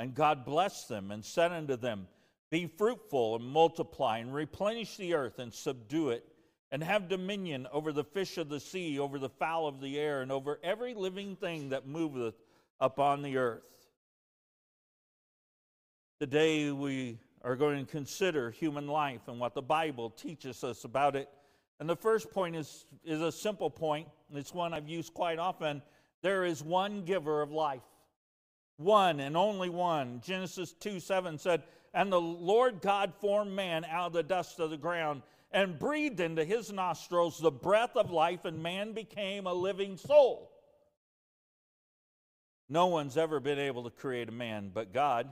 And 0.00 0.14
God 0.14 0.46
blessed 0.46 0.88
them 0.88 1.10
and 1.10 1.22
said 1.22 1.52
unto 1.52 1.76
them, 1.76 2.08
be 2.50 2.66
fruitful 2.66 3.36
and 3.36 3.44
multiply 3.44 4.16
and 4.16 4.32
replenish 4.32 4.96
the 4.96 5.12
earth 5.12 5.38
and 5.38 5.52
subdue 5.52 6.08
it, 6.08 6.24
and 6.72 6.82
have 6.82 7.10
dominion 7.10 7.66
over 7.70 7.92
the 7.92 8.02
fish 8.02 8.38
of 8.38 8.48
the 8.48 8.60
sea, 8.60 8.98
over 8.98 9.18
the 9.18 9.28
fowl 9.28 9.66
of 9.66 9.78
the 9.82 9.98
air, 9.98 10.22
and 10.22 10.32
over 10.32 10.58
every 10.64 10.94
living 10.94 11.36
thing 11.36 11.68
that 11.68 11.86
moveth 11.86 12.34
upon 12.80 13.20
the 13.20 13.36
earth. 13.36 13.60
Today 16.18 16.70
we 16.70 17.18
are 17.42 17.54
going 17.54 17.84
to 17.84 17.92
consider 17.92 18.50
human 18.50 18.86
life 18.86 19.28
and 19.28 19.38
what 19.38 19.52
the 19.52 19.60
Bible 19.60 20.08
teaches 20.08 20.64
us 20.64 20.84
about 20.84 21.14
it. 21.14 21.28
And 21.78 21.86
the 21.86 21.94
first 21.94 22.30
point 22.30 22.56
is, 22.56 22.86
is 23.04 23.20
a 23.20 23.30
simple 23.30 23.68
point, 23.68 24.08
and 24.30 24.38
it's 24.38 24.54
one 24.54 24.72
I've 24.72 24.88
used 24.88 25.12
quite 25.12 25.38
often. 25.38 25.82
There 26.22 26.46
is 26.46 26.62
one 26.62 27.04
giver 27.04 27.42
of 27.42 27.52
life. 27.52 27.82
One 28.80 29.20
and 29.20 29.36
only 29.36 29.68
one. 29.68 30.22
Genesis 30.24 30.72
2 30.72 31.00
7 31.00 31.36
said, 31.36 31.64
And 31.92 32.10
the 32.10 32.20
Lord 32.20 32.80
God 32.80 33.12
formed 33.20 33.52
man 33.52 33.84
out 33.84 34.06
of 34.06 34.12
the 34.14 34.22
dust 34.22 34.58
of 34.58 34.70
the 34.70 34.78
ground 34.78 35.20
and 35.52 35.78
breathed 35.78 36.18
into 36.18 36.46
his 36.46 36.72
nostrils 36.72 37.38
the 37.38 37.50
breath 37.50 37.94
of 37.94 38.10
life, 38.10 38.46
and 38.46 38.62
man 38.62 38.94
became 38.94 39.46
a 39.46 39.52
living 39.52 39.98
soul. 39.98 40.50
No 42.70 42.86
one's 42.86 43.18
ever 43.18 43.38
been 43.38 43.58
able 43.58 43.84
to 43.84 43.90
create 43.90 44.30
a 44.30 44.32
man 44.32 44.70
but 44.72 44.94
God. 44.94 45.30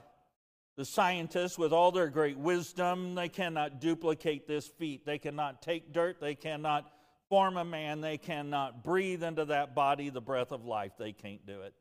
The 0.77 0.85
scientists, 0.85 1.57
with 1.57 1.73
all 1.73 1.91
their 1.91 2.09
great 2.09 2.37
wisdom, 2.37 3.15
they 3.15 3.31
cannot 3.31 3.81
duplicate 3.81 4.47
this 4.47 4.69
feat. 4.69 5.07
They 5.07 5.19
cannot 5.19 5.63
take 5.63 5.95
dirt. 5.95 6.21
They 6.21 6.35
cannot 6.35 6.93
form 7.31 7.57
a 7.57 7.65
man. 7.65 8.03
They 8.03 8.19
cannot 8.19 8.85
breathe 8.85 9.23
into 9.23 9.47
that 9.47 9.75
body 9.75 10.11
the 10.11 10.21
breath 10.21 10.53
of 10.53 10.67
life. 10.67 10.93
They 10.99 11.13
can't 11.13 11.47
do 11.47 11.63
it. 11.63 11.73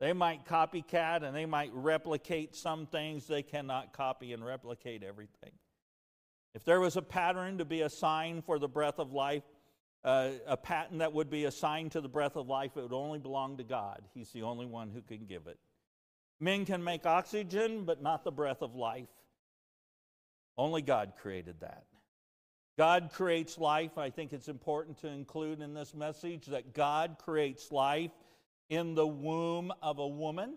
They 0.00 0.14
might 0.14 0.46
copycat 0.46 1.22
and 1.22 1.36
they 1.36 1.44
might 1.44 1.70
replicate 1.74 2.56
some 2.56 2.86
things. 2.86 3.26
They 3.26 3.42
cannot 3.42 3.92
copy 3.92 4.32
and 4.32 4.44
replicate 4.44 5.02
everything. 5.02 5.52
If 6.54 6.64
there 6.64 6.80
was 6.80 6.96
a 6.96 7.02
pattern 7.02 7.58
to 7.58 7.64
be 7.66 7.82
a 7.82 7.90
sign 7.90 8.42
for 8.42 8.58
the 8.58 8.66
breath 8.66 8.98
of 8.98 9.12
life, 9.12 9.44
uh, 10.02 10.30
a 10.46 10.56
patent 10.56 11.00
that 11.00 11.12
would 11.12 11.28
be 11.28 11.44
assigned 11.44 11.92
to 11.92 12.00
the 12.00 12.08
breath 12.08 12.36
of 12.36 12.48
life, 12.48 12.72
it 12.76 12.82
would 12.82 12.94
only 12.94 13.18
belong 13.18 13.58
to 13.58 13.64
God. 13.64 14.02
He's 14.14 14.30
the 14.30 14.42
only 14.42 14.64
one 14.64 14.90
who 14.90 15.02
can 15.02 15.26
give 15.26 15.46
it. 15.46 15.58
Men 16.40 16.64
can 16.64 16.82
make 16.82 17.04
oxygen, 17.04 17.84
but 17.84 18.02
not 18.02 18.24
the 18.24 18.32
breath 18.32 18.62
of 18.62 18.74
life. 18.74 19.10
Only 20.56 20.80
God 20.80 21.12
created 21.20 21.60
that. 21.60 21.84
God 22.78 23.10
creates 23.12 23.58
life. 23.58 23.98
I 23.98 24.08
think 24.08 24.32
it's 24.32 24.48
important 24.48 24.98
to 25.02 25.08
include 25.08 25.60
in 25.60 25.74
this 25.74 25.94
message 25.94 26.46
that 26.46 26.72
God 26.72 27.16
creates 27.22 27.70
life 27.70 28.10
in 28.70 28.94
the 28.94 29.06
womb 29.06 29.72
of 29.82 29.98
a 29.98 30.06
woman. 30.06 30.56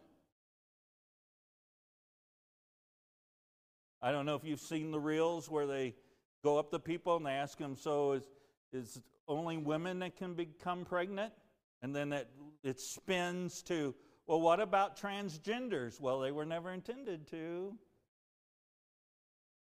I 4.01 4.11
don't 4.11 4.25
know 4.25 4.35
if 4.35 4.45
you've 4.45 4.59
seen 4.59 4.91
the 4.91 4.99
reels 4.99 5.49
where 5.49 5.65
they 5.65 5.95
go 6.43 6.59
up 6.59 6.71
to 6.71 6.79
people 6.79 7.17
and 7.17 7.25
they 7.25 7.31
ask 7.31 7.57
them, 7.57 7.75
So 7.75 8.13
is, 8.13 8.23
is 8.71 9.01
only 9.27 9.57
women 9.57 9.99
that 9.99 10.15
can 10.15 10.35
become 10.35 10.85
pregnant? 10.85 11.33
And 11.81 11.93
then 11.93 12.13
it, 12.13 12.29
it 12.63 12.79
spins 12.79 13.61
to, 13.63 13.95
well, 14.27 14.39
what 14.39 14.59
about 14.59 14.97
transgenders? 14.97 15.99
Well, 15.99 16.19
they 16.19 16.31
were 16.31 16.45
never 16.45 16.71
intended 16.71 17.27
to. 17.31 17.73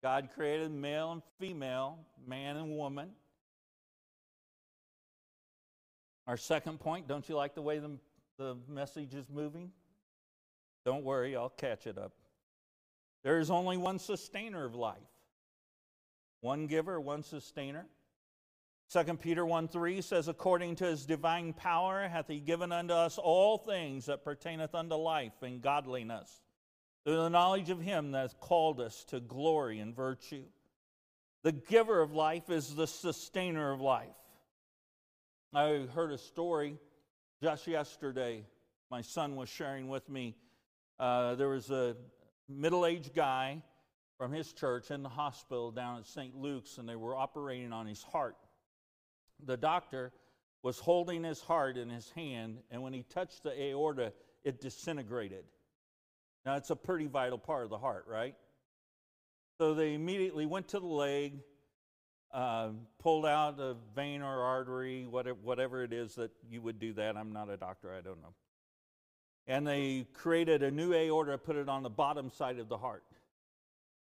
God 0.03 0.29
created 0.35 0.71
male 0.71 1.11
and 1.11 1.21
female, 1.39 1.99
man 2.25 2.55
and 2.55 2.77
woman. 2.77 3.09
Our 6.27 6.37
second 6.37 6.79
point, 6.79 7.07
don't 7.07 7.27
you 7.27 7.35
like 7.35 7.55
the 7.55 7.61
way 7.61 7.79
the, 7.79 7.97
the 8.37 8.57
message 8.67 9.13
is 9.13 9.29
moving? 9.29 9.71
Don't 10.85 11.03
worry, 11.03 11.35
I'll 11.35 11.49
catch 11.49 11.87
it 11.87 11.97
up. 11.97 12.13
There 13.23 13.39
is 13.39 13.49
only 13.49 13.77
one 13.77 13.99
sustainer 13.99 14.65
of 14.65 14.75
life 14.75 14.97
one 16.41 16.67
giver, 16.67 17.01
one 17.01 17.23
sustainer. 17.23 17.87
2 18.93 19.15
Peter 19.15 19.45
1 19.45 19.67
3 19.67 20.01
says, 20.01 20.27
According 20.27 20.75
to 20.75 20.85
his 20.85 21.05
divine 21.05 21.51
power 21.51 22.07
hath 22.07 22.27
he 22.27 22.39
given 22.39 22.71
unto 22.71 22.93
us 22.93 23.17
all 23.17 23.57
things 23.57 24.05
that 24.05 24.23
pertaineth 24.23 24.73
unto 24.73 24.95
life 24.95 25.33
and 25.41 25.61
godliness, 25.61 26.41
through 27.03 27.17
the 27.17 27.29
knowledge 27.29 27.69
of 27.69 27.81
him 27.81 28.11
that 28.11 28.21
hath 28.21 28.39
called 28.39 28.79
us 28.79 29.03
to 29.05 29.19
glory 29.19 29.79
and 29.79 29.95
virtue. 29.95 30.45
The 31.43 31.51
giver 31.51 32.01
of 32.01 32.13
life 32.13 32.49
is 32.49 32.75
the 32.75 32.87
sustainer 32.87 33.73
of 33.73 33.81
life. 33.81 34.07
I 35.53 35.87
heard 35.93 36.11
a 36.11 36.17
story 36.17 36.77
just 37.41 37.67
yesterday. 37.67 38.45
My 38.89 39.01
son 39.01 39.35
was 39.35 39.49
sharing 39.49 39.89
with 39.89 40.09
me. 40.09 40.35
Uh, 40.99 41.35
there 41.35 41.49
was 41.49 41.69
a 41.69 41.95
middle 42.47 42.85
aged 42.85 43.13
guy 43.13 43.61
from 44.17 44.31
his 44.31 44.53
church 44.53 44.89
in 44.91 45.03
the 45.03 45.09
hospital 45.09 45.71
down 45.71 45.99
at 45.99 46.05
St. 46.05 46.35
Luke's, 46.35 46.77
and 46.77 46.87
they 46.87 46.95
were 46.95 47.15
operating 47.15 47.71
on 47.71 47.85
his 47.85 48.01
heart 48.01 48.35
the 49.45 49.57
doctor 49.57 50.11
was 50.63 50.79
holding 50.79 51.23
his 51.23 51.41
heart 51.41 51.77
in 51.77 51.89
his 51.89 52.09
hand, 52.11 52.59
and 52.71 52.81
when 52.81 52.93
he 52.93 53.03
touched 53.03 53.43
the 53.43 53.61
aorta, 53.61 54.13
it 54.43 54.59
disintegrated. 54.59 55.45
Now, 56.45 56.55
it's 56.55 56.69
a 56.69 56.75
pretty 56.75 57.07
vital 57.07 57.37
part 57.37 57.63
of 57.63 57.69
the 57.69 57.77
heart, 57.77 58.05
right? 58.07 58.35
So 59.59 59.73
they 59.73 59.93
immediately 59.93 60.45
went 60.45 60.69
to 60.69 60.79
the 60.79 60.87
leg, 60.87 61.39
uh, 62.37 62.69
pulled 62.99 63.25
out 63.25 63.59
a 63.59 63.75
vein 63.95 64.21
or 64.21 64.41
artery, 64.43 65.07
whatever, 65.07 65.39
whatever 65.41 65.83
it 65.83 65.91
is 65.91 66.13
that 66.15 66.29
you 66.47 66.61
would 66.61 66.77
do 66.77 66.93
that. 66.93 67.17
I'm 67.17 67.33
not 67.33 67.49
a 67.49 67.57
doctor, 67.57 67.91
I 67.91 68.01
don't 68.01 68.21
know. 68.21 68.35
And 69.47 69.65
they 69.65 70.05
created 70.13 70.61
a 70.61 70.69
new 70.69 70.93
aorta, 70.93 71.39
put 71.39 71.55
it 71.55 71.67
on 71.67 71.81
the 71.81 71.89
bottom 71.89 72.29
side 72.29 72.59
of 72.59 72.69
the 72.69 72.77
heart. 72.77 73.03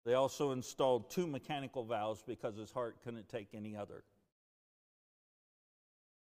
They 0.05 0.13
also 0.13 0.51
installed 0.51 1.09
two 1.09 1.27
mechanical 1.27 1.83
valves 1.83 2.23
because 2.25 2.55
his 2.55 2.71
heart 2.71 2.95
couldn't 3.03 3.27
take 3.27 3.49
any 3.53 3.75
other. 3.75 4.05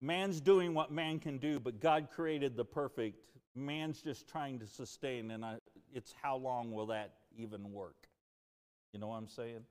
Man's 0.00 0.40
doing 0.40 0.72
what 0.72 0.92
man 0.92 1.18
can 1.18 1.36
do, 1.36 1.60
but 1.60 1.78
God 1.78 2.08
created 2.10 2.56
the 2.56 2.64
perfect. 2.64 3.18
Man's 3.54 4.00
just 4.00 4.26
trying 4.26 4.58
to 4.60 4.66
sustain, 4.66 5.30
and 5.30 5.44
I, 5.44 5.56
it's 5.92 6.14
how 6.22 6.36
long 6.36 6.72
will 6.72 6.86
that 6.86 7.12
even 7.36 7.70
work? 7.70 8.08
You 8.94 9.00
know 9.00 9.08
what 9.08 9.16
I'm 9.16 9.28
saying? 9.28 9.64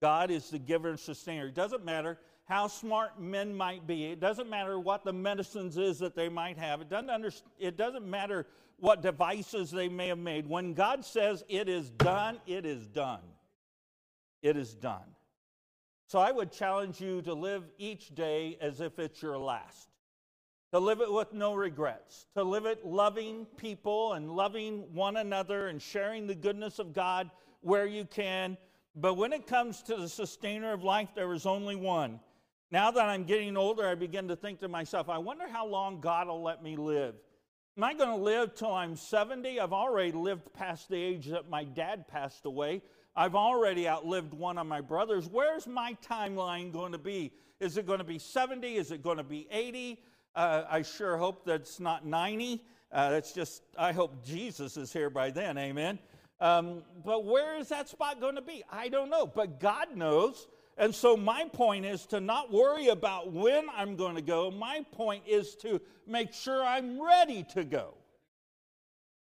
God 0.00 0.30
is 0.30 0.50
the 0.50 0.58
giver 0.58 0.90
and 0.90 0.98
sustainer. 0.98 1.46
It 1.46 1.54
doesn't 1.54 1.84
matter 1.84 2.18
how 2.44 2.66
smart 2.66 3.20
men 3.20 3.54
might 3.54 3.86
be. 3.86 4.06
It 4.06 4.20
doesn't 4.20 4.50
matter 4.50 4.78
what 4.78 5.04
the 5.04 5.12
medicines 5.12 5.78
is 5.78 5.98
that 6.00 6.16
they 6.16 6.28
might 6.28 6.58
have. 6.58 6.80
It 6.80 6.88
doesn't, 6.88 7.10
under, 7.10 7.30
it 7.58 7.76
doesn't 7.76 8.08
matter 8.08 8.46
what 8.78 9.02
devices 9.02 9.70
they 9.70 9.88
may 9.88 10.08
have 10.08 10.18
made. 10.18 10.48
When 10.48 10.74
God 10.74 11.04
says 11.04 11.44
it 11.48 11.68
is 11.68 11.90
done, 11.90 12.40
it 12.46 12.66
is 12.66 12.86
done. 12.86 13.20
It 14.42 14.56
is 14.56 14.74
done. 14.74 15.14
So 16.06 16.18
I 16.18 16.32
would 16.32 16.50
challenge 16.50 17.00
you 17.00 17.22
to 17.22 17.34
live 17.34 17.62
each 17.78 18.14
day 18.14 18.58
as 18.60 18.80
if 18.80 18.98
it's 18.98 19.22
your 19.22 19.38
last. 19.38 19.88
To 20.72 20.78
live 20.78 21.00
it 21.00 21.12
with 21.12 21.32
no 21.32 21.54
regrets, 21.54 22.26
to 22.34 22.42
live 22.42 22.64
it 22.64 22.86
loving 22.86 23.44
people 23.56 24.14
and 24.14 24.30
loving 24.30 24.92
one 24.94 25.16
another 25.16 25.66
and 25.66 25.82
sharing 25.82 26.26
the 26.26 26.34
goodness 26.34 26.78
of 26.78 26.92
God 26.92 27.30
where 27.60 27.86
you 27.86 28.04
can. 28.04 28.56
But 28.94 29.14
when 29.14 29.32
it 29.32 29.46
comes 29.46 29.82
to 29.84 29.96
the 29.96 30.08
sustainer 30.08 30.72
of 30.72 30.82
life, 30.82 31.10
there 31.14 31.32
is 31.32 31.46
only 31.46 31.76
one. 31.76 32.20
Now 32.70 32.90
that 32.90 33.08
I'm 33.08 33.24
getting 33.24 33.56
older, 33.56 33.86
I 33.86 33.94
begin 33.94 34.28
to 34.28 34.36
think 34.36 34.60
to 34.60 34.68
myself, 34.68 35.08
I 35.08 35.18
wonder 35.18 35.48
how 35.48 35.66
long 35.66 36.00
God 36.00 36.28
will 36.28 36.42
let 36.42 36.62
me 36.62 36.76
live. 36.76 37.14
Am 37.76 37.84
I 37.84 37.94
going 37.94 38.10
to 38.10 38.22
live 38.22 38.54
till 38.54 38.72
I'm 38.72 38.96
70? 38.96 39.58
I've 39.58 39.72
already 39.72 40.12
lived 40.12 40.52
past 40.52 40.88
the 40.88 41.00
age 41.00 41.26
that 41.26 41.48
my 41.48 41.64
dad 41.64 42.08
passed 42.08 42.44
away. 42.44 42.82
I've 43.16 43.34
already 43.34 43.88
outlived 43.88 44.34
one 44.34 44.58
of 44.58 44.66
my 44.66 44.80
brothers. 44.80 45.28
Where's 45.28 45.66
my 45.66 45.96
timeline 46.06 46.72
going 46.72 46.92
to 46.92 46.98
be? 46.98 47.32
Is 47.58 47.76
it 47.76 47.86
going 47.86 47.98
to 47.98 48.04
be 48.04 48.18
70? 48.18 48.76
Is 48.76 48.90
it 48.90 49.02
going 49.02 49.18
to 49.18 49.24
be 49.24 49.46
80? 49.50 50.02
Uh, 50.34 50.64
I 50.68 50.82
sure 50.82 51.16
hope 51.16 51.44
that's 51.44 51.80
not 51.80 52.06
90. 52.06 52.62
Uh, 52.92 53.10
that's 53.10 53.32
just, 53.32 53.62
I 53.78 53.92
hope 53.92 54.24
Jesus 54.24 54.76
is 54.76 54.92
here 54.92 55.10
by 55.10 55.30
then, 55.30 55.58
amen. 55.58 55.98
Um, 56.40 56.82
but 57.04 57.24
where 57.24 57.58
is 57.58 57.68
that 57.68 57.88
spot 57.88 58.20
going 58.20 58.36
to 58.36 58.42
be? 58.42 58.62
I 58.70 58.88
don't 58.88 59.10
know, 59.10 59.26
but 59.26 59.60
God 59.60 59.94
knows. 59.94 60.48
And 60.78 60.94
so, 60.94 61.14
my 61.16 61.44
point 61.52 61.84
is 61.84 62.06
to 62.06 62.20
not 62.20 62.50
worry 62.50 62.88
about 62.88 63.32
when 63.32 63.66
I'm 63.74 63.96
going 63.96 64.14
to 64.14 64.22
go. 64.22 64.50
My 64.50 64.84
point 64.92 65.24
is 65.26 65.54
to 65.56 65.80
make 66.06 66.32
sure 66.32 66.62
I'm 66.62 67.02
ready 67.02 67.44
to 67.52 67.64
go. 67.64 67.94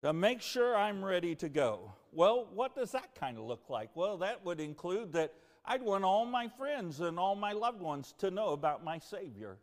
To 0.03 0.13
make 0.13 0.41
sure 0.41 0.75
I'm 0.75 1.03
ready 1.03 1.35
to 1.35 1.49
go. 1.49 1.91
Well, 2.13 2.47
what 2.53 2.75
does 2.75 2.91
that 2.91 3.15
kind 3.15 3.37
of 3.37 3.43
look 3.43 3.69
like? 3.69 3.89
Well, 3.95 4.17
that 4.19 4.45
would 4.45 4.61
include 4.61 5.11
that 5.13 5.33
I'd 5.65 5.81
want 5.81 6.05
all 6.05 6.25
my 6.25 6.47
friends 6.47 7.01
and 7.01 7.19
all 7.19 7.35
my 7.35 7.51
loved 7.51 7.81
ones 7.81 8.13
to 8.19 8.31
know 8.31 8.49
about 8.49 8.83
my 8.83 8.99
Savior. 8.99 9.57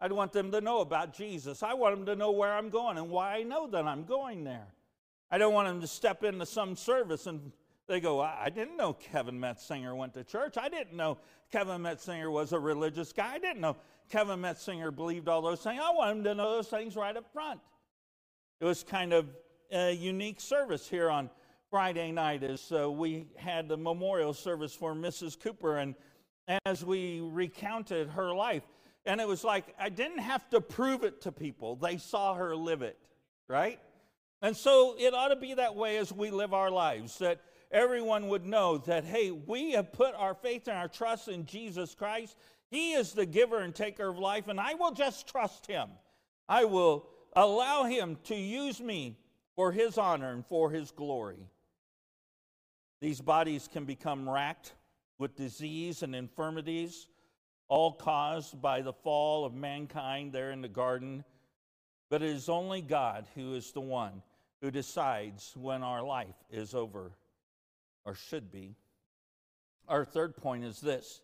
I'd 0.00 0.12
want 0.12 0.32
them 0.32 0.50
to 0.52 0.60
know 0.60 0.80
about 0.80 1.14
Jesus. 1.14 1.62
I 1.62 1.74
want 1.74 1.96
them 1.96 2.06
to 2.06 2.16
know 2.16 2.30
where 2.30 2.52
I'm 2.52 2.70
going 2.70 2.98
and 2.98 3.08
why 3.08 3.36
I 3.36 3.42
know 3.42 3.66
that 3.68 3.86
I'm 3.86 4.04
going 4.04 4.44
there. 4.44 4.66
I 5.32 5.38
don't 5.38 5.54
want 5.54 5.66
them 5.66 5.80
to 5.80 5.86
step 5.86 6.24
into 6.24 6.44
some 6.44 6.76
service 6.76 7.26
and 7.26 7.52
they 7.88 8.00
go, 8.00 8.20
I 8.20 8.50
didn't 8.50 8.76
know 8.76 8.92
Kevin 8.92 9.40
Metzinger 9.40 9.96
went 9.96 10.12
to 10.14 10.24
church. 10.24 10.56
I 10.58 10.68
didn't 10.68 10.94
know 10.94 11.18
Kevin 11.50 11.80
Metzinger 11.80 12.30
was 12.30 12.52
a 12.52 12.58
religious 12.58 13.12
guy. 13.14 13.32
I 13.34 13.38
didn't 13.38 13.62
know 13.62 13.76
Kevin 14.10 14.40
Metzinger 14.40 14.94
believed 14.94 15.28
all 15.28 15.40
those 15.40 15.60
things. 15.60 15.80
I 15.82 15.90
want 15.90 16.16
them 16.16 16.24
to 16.24 16.34
know 16.34 16.56
those 16.56 16.68
things 16.68 16.96
right 16.96 17.16
up 17.16 17.32
front. 17.32 17.60
It 18.60 18.66
was 18.66 18.84
kind 18.84 19.14
of 19.14 19.26
a 19.72 19.92
unique 19.92 20.38
service 20.38 20.86
here 20.86 21.08
on 21.08 21.30
Friday 21.70 22.12
night 22.12 22.42
as 22.42 22.70
uh, 22.70 22.90
we 22.90 23.26
had 23.36 23.68
the 23.68 23.78
memorial 23.78 24.34
service 24.34 24.74
for 24.74 24.94
Mrs. 24.94 25.40
Cooper 25.40 25.78
and 25.78 25.94
as 26.66 26.84
we 26.84 27.20
recounted 27.20 28.10
her 28.10 28.34
life. 28.34 28.64
And 29.06 29.18
it 29.18 29.26
was 29.26 29.44
like 29.44 29.74
I 29.78 29.88
didn't 29.88 30.18
have 30.18 30.48
to 30.50 30.60
prove 30.60 31.04
it 31.04 31.22
to 31.22 31.32
people, 31.32 31.76
they 31.76 31.96
saw 31.96 32.34
her 32.34 32.54
live 32.54 32.82
it, 32.82 32.98
right? 33.48 33.80
And 34.42 34.56
so 34.56 34.96
it 34.98 35.14
ought 35.14 35.28
to 35.28 35.36
be 35.36 35.54
that 35.54 35.76
way 35.76 35.96
as 35.98 36.12
we 36.12 36.30
live 36.30 36.52
our 36.52 36.70
lives, 36.70 37.18
that 37.18 37.40
everyone 37.70 38.28
would 38.28 38.44
know 38.44 38.78
that, 38.78 39.04
hey, 39.04 39.30
we 39.30 39.72
have 39.72 39.92
put 39.92 40.16
our 40.16 40.34
faith 40.34 40.66
and 40.66 40.76
our 40.76 40.88
trust 40.88 41.28
in 41.28 41.46
Jesus 41.46 41.94
Christ. 41.94 42.36
He 42.68 42.92
is 42.92 43.12
the 43.12 43.24
giver 43.24 43.60
and 43.60 43.72
taker 43.72 44.08
of 44.08 44.18
life, 44.18 44.48
and 44.48 44.58
I 44.58 44.74
will 44.74 44.90
just 44.90 45.28
trust 45.28 45.66
Him. 45.66 45.88
I 46.48 46.64
will 46.64 47.06
allow 47.34 47.84
Him 47.84 48.18
to 48.24 48.34
use 48.34 48.80
me 48.80 49.16
for 49.54 49.70
His 49.70 49.96
honor 49.96 50.32
and 50.32 50.44
for 50.44 50.70
His 50.70 50.90
glory. 50.90 51.46
These 53.00 53.20
bodies 53.20 53.68
can 53.72 53.84
become 53.84 54.28
racked 54.28 54.72
with 55.18 55.36
disease 55.36 56.02
and 56.02 56.16
infirmities 56.16 57.06
all 57.68 57.92
caused 57.92 58.60
by 58.60 58.82
the 58.82 58.92
fall 58.92 59.44
of 59.44 59.54
mankind 59.54 60.32
there 60.32 60.50
in 60.50 60.62
the 60.62 60.68
garden. 60.68 61.24
But 62.10 62.22
it 62.22 62.30
is 62.30 62.48
only 62.48 62.82
God 62.82 63.26
who 63.34 63.54
is 63.54 63.72
the 63.72 63.80
one 63.80 64.22
who 64.62 64.70
decides 64.70 65.52
when 65.56 65.82
our 65.82 66.02
life 66.02 66.36
is 66.50 66.74
over 66.74 67.12
or 68.06 68.14
should 68.14 68.50
be. 68.50 68.74
Our 69.88 70.04
third 70.06 70.36
point 70.36 70.64
is 70.64 70.80
this 70.80 71.20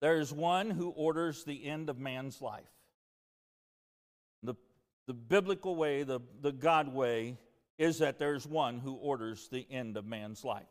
there 0.00 0.18
is 0.18 0.32
one 0.32 0.70
who 0.70 0.90
orders 0.90 1.42
the 1.42 1.66
end 1.66 1.90
of 1.90 1.98
man's 1.98 2.40
life. 2.40 2.70
The, 4.42 4.54
the 5.06 5.14
biblical 5.14 5.74
way, 5.74 6.04
the, 6.04 6.20
the 6.40 6.52
God 6.52 6.94
way, 6.94 7.36
is 7.78 7.98
that 7.98 8.18
there's 8.18 8.46
one 8.46 8.78
who 8.78 8.94
orders 8.94 9.48
the 9.48 9.66
end 9.70 9.96
of 9.96 10.06
man's 10.06 10.44
life. 10.44 10.68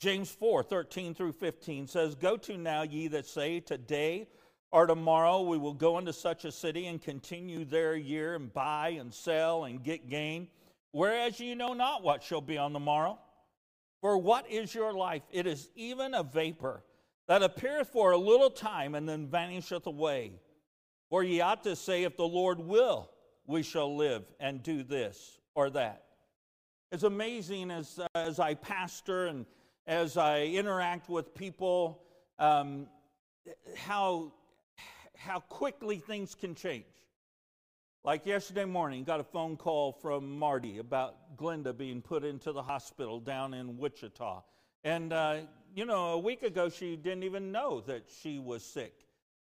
James 0.00 0.30
4 0.30 0.62
13 0.62 1.14
through 1.14 1.32
15 1.32 1.86
says, 1.86 2.14
Go 2.14 2.36
to 2.36 2.58
now, 2.58 2.82
ye 2.82 3.08
that 3.08 3.26
say, 3.26 3.60
Today 3.60 4.28
or 4.70 4.86
tomorrow 4.86 5.42
we 5.42 5.56
will 5.56 5.74
go 5.74 5.98
into 5.98 6.12
such 6.12 6.44
a 6.44 6.52
city 6.52 6.86
and 6.86 7.00
continue 7.00 7.64
there 7.64 7.92
a 7.92 8.00
year 8.00 8.34
and 8.34 8.52
buy 8.52 8.90
and 8.90 9.12
sell 9.14 9.64
and 9.64 9.82
get 9.82 10.08
gain, 10.08 10.48
whereas 10.92 11.40
you 11.40 11.54
know 11.54 11.74
not 11.74 12.02
what 12.02 12.22
shall 12.22 12.40
be 12.40 12.58
on 12.58 12.72
the 12.72 12.80
morrow. 12.80 13.18
For 14.00 14.16
what 14.16 14.50
is 14.50 14.74
your 14.74 14.92
life? 14.92 15.22
It 15.30 15.46
is 15.46 15.68
even 15.74 16.14
a 16.14 16.22
vapor 16.22 16.84
that 17.26 17.42
appeareth 17.42 17.88
for 17.88 18.12
a 18.12 18.16
little 18.16 18.50
time 18.50 18.94
and 18.94 19.08
then 19.08 19.26
vanisheth 19.26 19.86
away. 19.86 20.40
For 21.10 21.22
ye 21.24 21.40
ought 21.40 21.64
to 21.64 21.74
say, 21.74 22.04
If 22.04 22.16
the 22.16 22.26
Lord 22.26 22.60
will, 22.60 23.10
we 23.46 23.62
shall 23.62 23.96
live 23.96 24.24
and 24.38 24.62
do 24.62 24.82
this 24.82 25.38
or 25.54 25.70
that. 25.70 26.04
It's 26.92 27.02
amazing 27.02 27.70
as, 27.70 27.98
uh, 27.98 28.06
as 28.14 28.38
I 28.38 28.54
pastor 28.54 29.26
and 29.26 29.46
as 29.86 30.16
I 30.16 30.42
interact 30.42 31.08
with 31.08 31.34
people, 31.34 32.02
um, 32.38 32.86
how 33.76 34.32
how 35.16 35.40
quickly 35.40 35.98
things 35.98 36.34
can 36.34 36.54
change. 36.54 36.84
Like 38.04 38.26
yesterday 38.26 38.64
morning, 38.64 39.02
got 39.02 39.18
a 39.18 39.24
phone 39.24 39.56
call 39.56 39.90
from 39.90 40.38
Marty 40.38 40.78
about 40.78 41.36
Glenda 41.36 41.76
being 41.76 42.00
put 42.00 42.24
into 42.24 42.52
the 42.52 42.62
hospital 42.62 43.18
down 43.18 43.54
in 43.54 43.76
Wichita. 43.76 44.42
And, 44.84 45.12
uh, 45.12 45.38
you 45.74 45.84
know, 45.84 46.12
a 46.12 46.18
week 46.18 46.44
ago, 46.44 46.68
she 46.68 46.94
didn't 46.94 47.24
even 47.24 47.50
know 47.50 47.80
that 47.82 48.04
she 48.22 48.38
was 48.38 48.64
sick. 48.64 48.94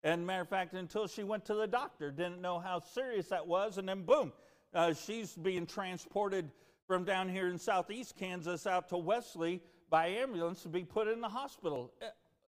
And 0.02 0.26
matter 0.26 0.42
of 0.42 0.48
fact, 0.48 0.72
until 0.72 1.06
she 1.06 1.24
went 1.24 1.44
to 1.44 1.54
the 1.54 1.66
doctor, 1.66 2.10
didn't 2.10 2.40
know 2.40 2.58
how 2.58 2.80
serious 2.80 3.28
that 3.28 3.46
was. 3.46 3.76
And 3.76 3.86
then, 3.86 4.02
boom, 4.02 4.32
uh, 4.72 4.94
she's 4.94 5.34
being 5.34 5.66
transported 5.66 6.50
from 6.86 7.04
down 7.04 7.28
here 7.28 7.48
in 7.48 7.58
southeast 7.58 8.16
Kansas 8.16 8.66
out 8.66 8.88
to 8.88 8.96
Wesley 8.96 9.60
by 9.90 10.06
ambulance 10.06 10.62
to 10.62 10.68
be 10.68 10.84
put 10.84 11.06
in 11.06 11.20
the 11.20 11.28
hospital. 11.28 11.92
Uh, 12.00 12.06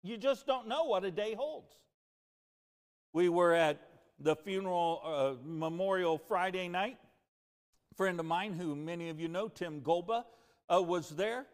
you 0.04 0.16
just 0.16 0.48
don't 0.48 0.70
know 0.70 0.86
what 0.86 1.04
a 1.04 1.12
day 1.12 1.36
holds. 1.36 1.76
We 3.12 3.28
were 3.28 3.54
at 3.54 3.91
the 4.24 4.36
funeral 4.36 5.02
uh, 5.04 5.34
memorial 5.44 6.18
Friday 6.18 6.68
night. 6.68 6.98
A 7.92 7.96
friend 7.96 8.20
of 8.20 8.26
mine, 8.26 8.54
who 8.54 8.76
many 8.76 9.10
of 9.10 9.20
you 9.20 9.28
know, 9.28 9.48
Tim 9.48 9.82
Golba, 9.82 10.24
uh, 10.72 10.82
was 10.82 11.10
there. 11.10 11.46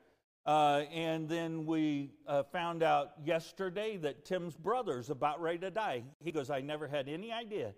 Uh, 0.46 0.84
and 0.94 1.28
then 1.28 1.66
we 1.66 2.12
uh, 2.26 2.44
found 2.44 2.82
out 2.82 3.12
yesterday 3.26 3.98
that 3.98 4.24
Tim's 4.24 4.56
brother's 4.56 5.10
about 5.10 5.42
ready 5.42 5.58
to 5.60 5.72
die. 5.72 6.04
He 6.24 6.32
goes, 6.32 6.50
I 6.50 6.62
never 6.62 6.88
had 6.88 7.10
any 7.10 7.34
idea. 7.34 7.74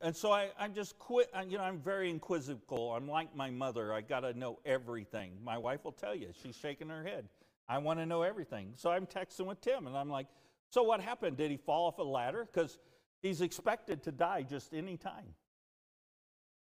And 0.00 0.14
so 0.14 0.30
I, 0.30 0.50
I 0.58 0.68
just 0.68 0.98
quit. 0.98 1.30
You 1.48 1.58
know, 1.58 1.64
I'm 1.64 1.80
very 1.80 2.10
inquisitive. 2.10 2.60
I'm 2.70 3.08
like 3.08 3.34
my 3.34 3.50
mother. 3.50 3.92
I 3.92 4.02
got 4.02 4.20
to 4.20 4.38
know 4.38 4.58
everything. 4.64 5.32
My 5.42 5.58
wife 5.58 5.84
will 5.84 5.92
tell 5.92 6.14
you. 6.14 6.28
She's 6.42 6.56
shaking 6.56 6.90
her 6.90 7.02
head. 7.02 7.26
I 7.68 7.78
want 7.78 7.98
to 7.98 8.06
know 8.06 8.22
everything. 8.22 8.72
So 8.74 8.90
I'm 8.90 9.06
texting 9.06 9.46
with 9.46 9.60
Tim, 9.60 9.86
and 9.86 9.96
I'm 9.96 10.10
like, 10.10 10.26
so 10.70 10.82
what 10.82 11.00
happened? 11.00 11.38
Did 11.38 11.50
he 11.50 11.56
fall 11.56 11.86
off 11.86 11.98
a 11.98 12.02
ladder? 12.02 12.46
Because 12.52 12.78
he's 13.22 13.40
expected 13.40 14.02
to 14.04 14.12
die 14.12 14.42
just 14.42 14.72
any 14.72 14.96
time. 14.96 15.34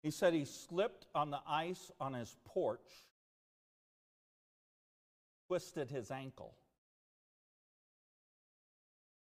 He 0.02 0.10
said 0.10 0.34
he 0.34 0.44
slipped 0.44 1.06
on 1.14 1.30
the 1.30 1.40
ice 1.46 1.90
on 2.00 2.14
his 2.14 2.36
porch, 2.44 2.80
twisted 5.46 5.90
his 5.90 6.10
ankle. 6.10 6.54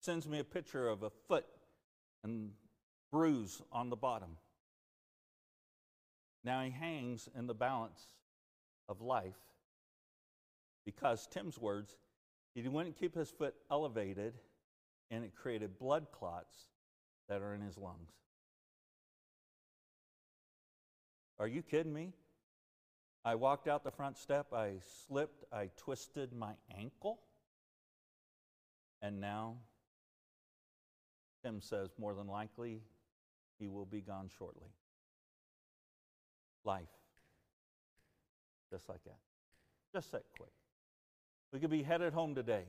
Sends 0.00 0.26
me 0.26 0.38
a 0.38 0.44
picture 0.44 0.88
of 0.88 1.02
a 1.02 1.11
foot 1.28 1.46
and 2.22 2.52
bruise 3.11 3.61
on 3.70 3.90
the 3.90 3.96
bottom. 3.96 4.36
Now 6.44 6.62
he 6.62 6.70
hangs 6.70 7.28
in 7.36 7.46
the 7.46 7.55
balance 7.55 8.00
of 8.88 9.00
life 9.00 9.38
because 10.84 11.26
Tim's 11.26 11.59
words, 11.59 11.96
he 12.55 12.66
wouldn't 12.68 12.98
keep 12.98 13.14
his 13.14 13.30
foot 13.30 13.55
elevated, 13.70 14.34
and 15.11 15.24
it 15.24 15.34
created 15.34 15.78
blood 15.78 16.07
clots 16.12 16.66
that 17.29 17.43
are 17.43 17.55
in 17.55 17.61
his 17.61 17.79
lungs. 17.79 18.12
Are 21.39 21.49
you 21.49 21.62
kidding 21.62 21.93
me? 21.93 22.12
I 23.25 23.35
walked 23.37 23.68
out 23.68 23.85
the 23.85 23.91
front 23.91 24.18
step, 24.18 24.53
I 24.53 24.75
slipped, 25.07 25.45
I 25.53 25.70
twisted 25.77 26.33
my 26.33 26.53
ankle. 26.77 27.20
And 29.01 29.20
now, 29.20 29.57
Tim 31.43 31.61
says 31.61 31.91
more 31.99 32.14
than 32.14 32.27
likely 32.27 32.83
he 33.59 33.68
will 33.68 33.87
be 33.87 34.01
gone 34.01 34.31
shortly. 34.39 34.68
Life. 36.64 36.89
Just 38.70 38.89
like 38.89 39.03
that. 39.05 39.18
Just 39.93 40.12
that 40.12 40.25
quick. 40.37 40.53
We 41.53 41.61
could 41.61 41.70
be 41.70 41.83
headed 41.83 42.12
home 42.12 42.35
today, 42.35 42.64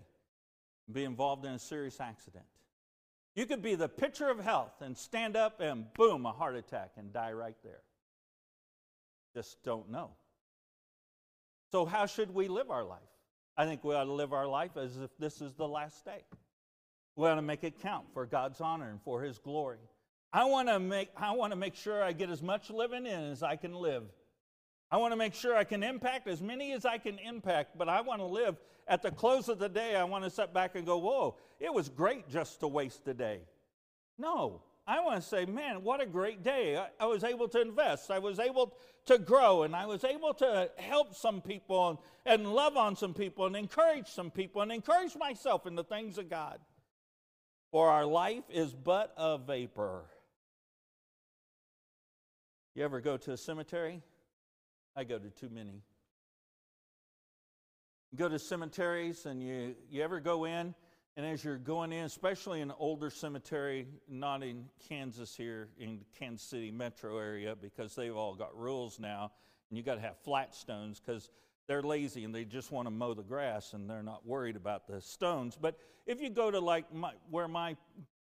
be 0.92 1.04
involved 1.04 1.46
in 1.46 1.54
a 1.54 1.60
serious 1.60 2.00
accident. 2.00 2.46
You 3.36 3.46
could 3.46 3.62
be 3.62 3.76
the 3.76 3.90
picture 3.90 4.30
of 4.30 4.40
health 4.40 4.82
and 4.82 4.98
stand 4.98 5.36
up 5.36 5.60
and 5.60 5.86
boom, 5.94 6.26
a 6.26 6.32
heart 6.32 6.56
attack 6.56 6.92
and 6.98 7.12
die 7.12 7.34
right 7.34 7.58
there. 7.64 7.82
Just 9.34 9.62
don't 9.64 9.92
know. 9.92 10.12
So, 11.72 11.86
how 11.86 12.06
should 12.06 12.34
we 12.34 12.48
live 12.48 12.72
our 12.72 12.86
life? 12.86 13.00
I 13.58 13.66
think 13.66 13.84
we 13.84 13.94
ought 13.94 14.06
to 14.06 14.14
live 14.14 14.32
our 14.32 14.48
life 14.48 14.78
as 14.78 14.98
if 14.98 15.10
this 15.18 15.42
is 15.42 15.54
the 15.54 15.68
last 15.68 16.06
day. 16.06 16.24
We 17.18 17.28
ought 17.28 17.36
to 17.36 17.42
make 17.42 17.64
it 17.66 17.80
count 17.82 18.06
for 18.14 18.26
God's 18.26 18.62
honor 18.62 18.90
and 18.90 19.02
for 19.02 19.22
His 19.22 19.38
glory. 19.38 19.80
I 20.32 20.46
want 20.46 20.70
to 20.70 20.80
make, 20.80 21.10
I 21.18 21.32
want 21.32 21.52
to 21.52 21.58
make 21.58 21.76
sure 21.76 22.02
I 22.02 22.14
get 22.14 22.30
as 22.30 22.42
much 22.42 22.70
living 22.70 23.06
in 23.06 23.32
as 23.32 23.44
I 23.44 23.58
can 23.58 23.74
live. 23.74 24.04
I 24.92 24.98
want 24.98 25.12
to 25.12 25.18
make 25.18 25.34
sure 25.34 25.56
I 25.56 25.64
can 25.64 25.84
impact 25.84 26.28
as 26.28 26.42
many 26.42 26.72
as 26.72 26.86
I 26.86 26.98
can 26.98 27.20
impact, 27.20 27.78
but 27.78 27.90
I 27.90 28.02
want 28.02 28.22
to 28.22 28.26
live 28.26 28.56
at 28.88 29.02
the 29.02 29.12
close 29.12 29.50
of 29.50 29.60
the 29.60 29.70
day. 29.70 29.96
I 29.96 30.04
want 30.04 30.24
to 30.24 30.30
sit 30.30 30.54
back 30.54 30.76
and 30.76 30.86
go, 30.86 30.98
Whoa, 30.98 31.38
it 31.60 31.74
was 31.74 31.90
great 31.90 32.30
just 32.30 32.60
to 32.62 32.68
waste 32.68 33.08
a 33.08 33.14
day. 33.14 33.40
No, 34.18 34.62
I 34.88 35.02
want 35.02 35.22
to 35.22 35.28
say, 35.28 35.46
Man, 35.46 35.84
what 35.84 36.02
a 36.02 36.06
great 36.06 36.44
day. 36.44 36.78
I, 36.78 36.88
I 37.00 37.06
was 37.06 37.24
able 37.24 37.48
to 37.50 37.62
invest, 37.62 38.12
I 38.12 38.20
was 38.20 38.40
able 38.40 38.76
to 39.06 39.18
grow, 39.18 39.64
and 39.64 39.76
I 39.76 39.86
was 39.86 40.04
able 40.04 40.34
to 40.36 40.70
help 40.78 41.16
some 41.16 41.42
people 41.42 41.90
and, 41.90 41.98
and 42.26 42.54
love 42.54 42.78
on 42.78 42.96
some 42.96 43.14
people 43.14 43.46
and 43.46 43.56
encourage 43.56 44.08
some 44.08 44.32
people 44.32 44.62
and 44.62 44.72
encourage 44.72 45.16
myself 45.16 45.66
in 45.66 45.76
the 45.76 45.84
things 45.84 46.18
of 46.18 46.30
God. 46.30 46.60
For 47.72 47.90
our 47.90 48.06
life 48.06 48.44
is 48.50 48.74
but 48.74 49.14
a 49.18 49.38
vapor. 49.38 50.06
You 52.74 52.84
ever 52.84 53.00
go 53.02 53.18
to 53.18 53.32
a 53.34 53.38
cemetery? 53.38 54.02
I 54.96 55.04
go 55.04 55.18
to 55.18 55.30
too 55.30 55.50
many. 55.50 55.82
Go 58.16 58.30
to 58.30 58.40
cemeteries 58.40 59.26
and 59.26 59.44
you, 59.44 59.76
you 59.90 60.02
ever 60.02 60.20
go 60.20 60.46
in, 60.46 60.74
and 61.18 61.26
as 61.26 61.44
you're 61.44 61.58
going 61.58 61.92
in, 61.92 62.06
especially 62.06 62.62
in 62.62 62.70
an 62.70 62.76
older 62.80 63.10
cemetery, 63.10 63.88
not 64.08 64.42
in 64.42 64.66
Kansas 64.88 65.36
here, 65.36 65.68
in 65.78 66.00
the 66.00 66.06
Kansas 66.20 66.48
City 66.48 66.72
metro 66.72 67.18
area, 67.18 67.56
because 67.56 67.94
they've 67.96 68.16
all 68.16 68.36
got 68.36 68.58
rules 68.58 69.00
now, 69.00 69.32
and 69.70 69.78
you 69.78 69.84
got 69.84 69.96
to 69.96 70.02
have 70.02 70.18
flat 70.20 70.56
stones 70.56 71.02
because 71.04 71.30
they're 71.68 71.82
lazy 71.82 72.24
and 72.24 72.34
they 72.34 72.46
just 72.46 72.72
want 72.72 72.86
to 72.86 72.92
mow 72.92 73.14
the 73.14 73.24
grass 73.24 73.74
and 73.74 73.90
they're 73.90 74.04
not 74.04 74.26
worried 74.26 74.56
about 74.56 74.88
the 74.88 75.02
stones. 75.02 75.58
But 75.60 75.78
if 76.06 76.22
you 76.22 76.30
go 76.30 76.52
to 76.52 76.60
like 76.60 76.94
my, 76.94 77.12
where 77.30 77.48
my 77.48 77.76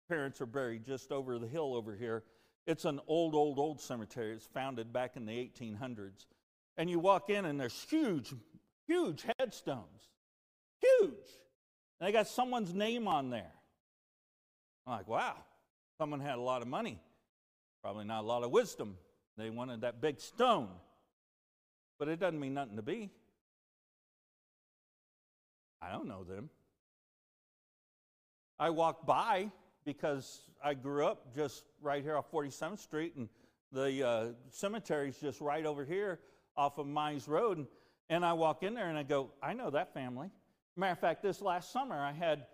parents 0.10 0.41
are 0.41 0.48
buried, 0.48 0.86
just 0.86 1.12
over 1.12 1.38
the 1.38 1.48
hill 1.48 1.76
over 1.76 1.94
here, 1.96 2.24
it's 2.66 2.86
an 2.86 3.00
old, 3.08 3.36
old, 3.36 3.60
old 3.60 3.82
cemetery. 3.82 4.34
It's 4.34 4.46
founded 4.46 4.94
back 4.94 5.18
in 5.18 5.26
the 5.26 5.34
1800s. 5.34 6.26
And 6.78 6.89
you 6.89 7.00
walk 7.00 7.30
in, 7.30 7.46
and 7.46 7.60
there's 7.60 7.86
huge, 7.89 8.34
huge 8.88 9.26
headstones. 9.38 10.10
Huge. 10.82 11.10
And 12.00 12.08
they 12.08 12.12
got 12.12 12.28
someone's 12.28 12.74
name 12.74 13.08
on 13.08 13.30
there. 13.30 13.52
I'm 14.86 14.94
like, 14.94 15.08
wow, 15.08 15.36
someone 15.98 16.20
had 16.20 16.38
a 16.38 16.42
lot 16.42 16.62
of 16.62 16.68
money. 16.68 17.00
Probably 17.82 18.06
not 18.06 18.24
a 18.24 18.28
lot 18.28 18.44
of 18.44 18.52
wisdom. 18.52 18.98
They 19.38 19.50
wanted 19.50 19.82
that 19.82 20.02
big 20.02 20.20
stone. 20.20 20.70
But 22.00 22.08
it 22.08 22.20
doesn't 22.20 22.40
mean 22.40 22.54
nothing 22.54 22.76
to 22.76 22.82
be. 22.82 23.10
I 25.82 25.92
don't 25.92 26.08
know 26.08 26.24
them. 26.24 26.50
I 28.60 28.70
walk 28.70 29.06
by 29.06 29.52
because 29.86 30.42
I 30.64 30.74
grew 30.74 31.06
up 31.06 31.36
just 31.36 31.64
right 31.82 32.02
here 32.02 32.16
off 32.16 32.32
47th 32.32 32.80
Street, 32.80 33.16
and 33.16 33.28
the 33.72 34.08
uh, 34.08 34.26
cemetery's 34.50 35.18
just 35.18 35.42
right 35.42 35.66
over 35.66 35.84
here 35.84 36.20
off 36.56 36.78
of 36.78 36.88
Mines 36.88 37.28
Road. 37.28 37.58
And, 37.58 37.68
and 38.10 38.26
I 38.26 38.34
walk 38.34 38.64
in 38.64 38.74
there 38.74 38.89
and 38.89 38.97
I 38.97 39.04
go, 39.04 39.32
I 39.41 39.54
know 39.54 39.70
that 39.70 39.93
family. 39.93 40.30
Matter 40.76 40.93
of 40.93 40.99
fact, 40.99 41.22
this 41.22 41.41
last 41.41 41.72
summer 41.72 41.95
I 41.95 42.12
had 42.12 42.45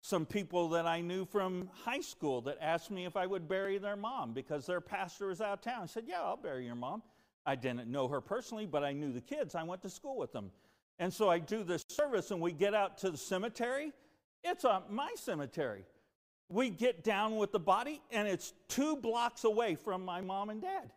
some 0.00 0.24
people 0.24 0.68
that 0.70 0.86
I 0.86 1.00
knew 1.00 1.24
from 1.24 1.68
high 1.84 2.00
school 2.00 2.40
that 2.42 2.58
asked 2.60 2.90
me 2.90 3.06
if 3.06 3.16
I 3.16 3.26
would 3.26 3.48
bury 3.48 3.78
their 3.78 3.96
mom 3.96 4.32
because 4.32 4.66
their 4.66 4.80
pastor 4.80 5.28
was 5.28 5.40
out 5.40 5.54
of 5.54 5.60
town. 5.62 5.82
I 5.82 5.86
said, 5.86 6.04
Yeah, 6.06 6.22
I'll 6.22 6.36
bury 6.36 6.64
your 6.64 6.74
mom. 6.74 7.02
I 7.44 7.54
didn't 7.54 7.90
know 7.90 8.08
her 8.08 8.20
personally, 8.20 8.66
but 8.66 8.84
I 8.84 8.92
knew 8.92 9.12
the 9.12 9.20
kids. 9.20 9.54
I 9.54 9.62
went 9.62 9.82
to 9.82 9.90
school 9.90 10.16
with 10.16 10.32
them. 10.32 10.50
And 10.98 11.12
so 11.12 11.28
I 11.28 11.38
do 11.38 11.62
this 11.62 11.84
service 11.88 12.30
and 12.30 12.40
we 12.40 12.52
get 12.52 12.74
out 12.74 12.98
to 12.98 13.10
the 13.10 13.16
cemetery. 13.16 13.92
It's 14.42 14.64
a, 14.64 14.82
my 14.90 15.12
cemetery. 15.16 15.84
We 16.48 16.70
get 16.70 17.04
down 17.04 17.36
with 17.36 17.52
the 17.52 17.60
body 17.60 18.00
and 18.10 18.26
it's 18.26 18.52
two 18.68 18.96
blocks 18.96 19.44
away 19.44 19.74
from 19.74 20.04
my 20.04 20.20
mom 20.20 20.50
and 20.50 20.62
dad. 20.62 20.92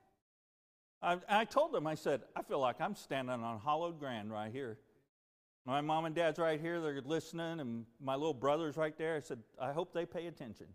I, 1.01 1.17
I 1.29 1.45
told 1.45 1.73
them, 1.73 1.87
I 1.87 1.95
said, 1.95 2.21
I 2.35 2.41
feel 2.43 2.59
like 2.59 2.81
I'm 2.81 2.95
standing 2.95 3.33
on 3.33 3.59
hollowed 3.59 3.99
ground 3.99 4.31
right 4.31 4.51
here. 4.51 4.77
My 5.65 5.81
mom 5.81 6.05
and 6.05 6.15
dad's 6.15 6.39
right 6.39 6.59
here, 6.59 6.81
they're 6.81 7.01
listening, 7.01 7.59
and 7.59 7.85
my 8.01 8.15
little 8.15 8.33
brother's 8.33 8.75
right 8.75 8.97
there. 8.97 9.15
I 9.15 9.19
said, 9.19 9.39
I 9.61 9.71
hope 9.71 9.93
they 9.93 10.05
pay 10.05 10.27
attention. 10.27 10.67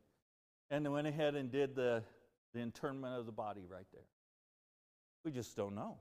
And 0.70 0.85
they 0.85 0.89
went 0.89 1.07
ahead 1.07 1.35
and 1.35 1.51
did 1.51 1.75
the, 1.75 2.03
the 2.55 2.61
internment 2.61 3.18
of 3.18 3.27
the 3.27 3.33
body 3.33 3.66
right 3.68 3.87
there. 3.93 4.07
We 5.25 5.31
just 5.31 5.57
don't 5.57 5.75
know. 5.75 5.99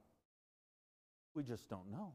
We 1.36 1.44
just 1.44 1.70
don't 1.70 1.92
know. 1.92 2.14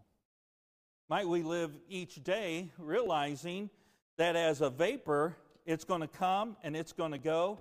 Might 1.08 1.26
we 1.26 1.42
live 1.42 1.72
each 1.88 2.22
day 2.22 2.70
realizing 2.78 3.70
that 4.18 4.36
as 4.36 4.60
a 4.60 4.70
vapor, 4.70 5.36
it's 5.66 5.84
going 5.84 6.02
to 6.02 6.08
come 6.08 6.56
and 6.62 6.76
it's 6.76 6.92
going 6.92 7.12
to 7.12 7.18
go, 7.18 7.58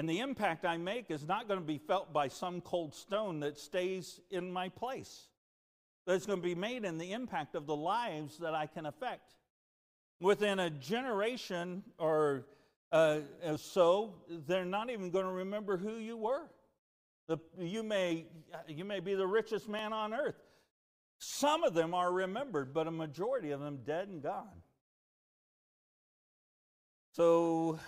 and 0.00 0.08
the 0.08 0.20
impact 0.20 0.64
I 0.64 0.78
make 0.78 1.10
is 1.10 1.26
not 1.26 1.46
going 1.46 1.60
to 1.60 1.66
be 1.66 1.76
felt 1.76 2.10
by 2.10 2.28
some 2.28 2.62
cold 2.62 2.94
stone 2.94 3.40
that 3.40 3.58
stays 3.58 4.18
in 4.30 4.50
my 4.50 4.70
place. 4.70 5.28
It's 6.06 6.24
going 6.24 6.38
to 6.38 6.42
be 6.42 6.54
made 6.54 6.86
in 6.86 6.96
the 6.96 7.12
impact 7.12 7.54
of 7.54 7.66
the 7.66 7.76
lives 7.76 8.38
that 8.38 8.54
I 8.54 8.64
can 8.64 8.86
affect. 8.86 9.34
Within 10.18 10.58
a 10.58 10.70
generation 10.70 11.82
or 11.98 12.46
uh, 12.90 13.18
so, 13.58 14.14
they're 14.46 14.64
not 14.64 14.88
even 14.88 15.10
going 15.10 15.26
to 15.26 15.32
remember 15.32 15.76
who 15.76 15.98
you 15.98 16.16
were. 16.16 16.50
The, 17.28 17.36
you, 17.58 17.82
may, 17.82 18.24
you 18.68 18.86
may 18.86 19.00
be 19.00 19.14
the 19.14 19.26
richest 19.26 19.68
man 19.68 19.92
on 19.92 20.14
earth. 20.14 20.40
Some 21.18 21.62
of 21.62 21.74
them 21.74 21.92
are 21.92 22.10
remembered, 22.10 22.72
but 22.72 22.86
a 22.86 22.90
majority 22.90 23.50
of 23.50 23.60
them 23.60 23.80
dead 23.84 24.08
and 24.08 24.22
gone. 24.22 24.62
So, 27.12 27.78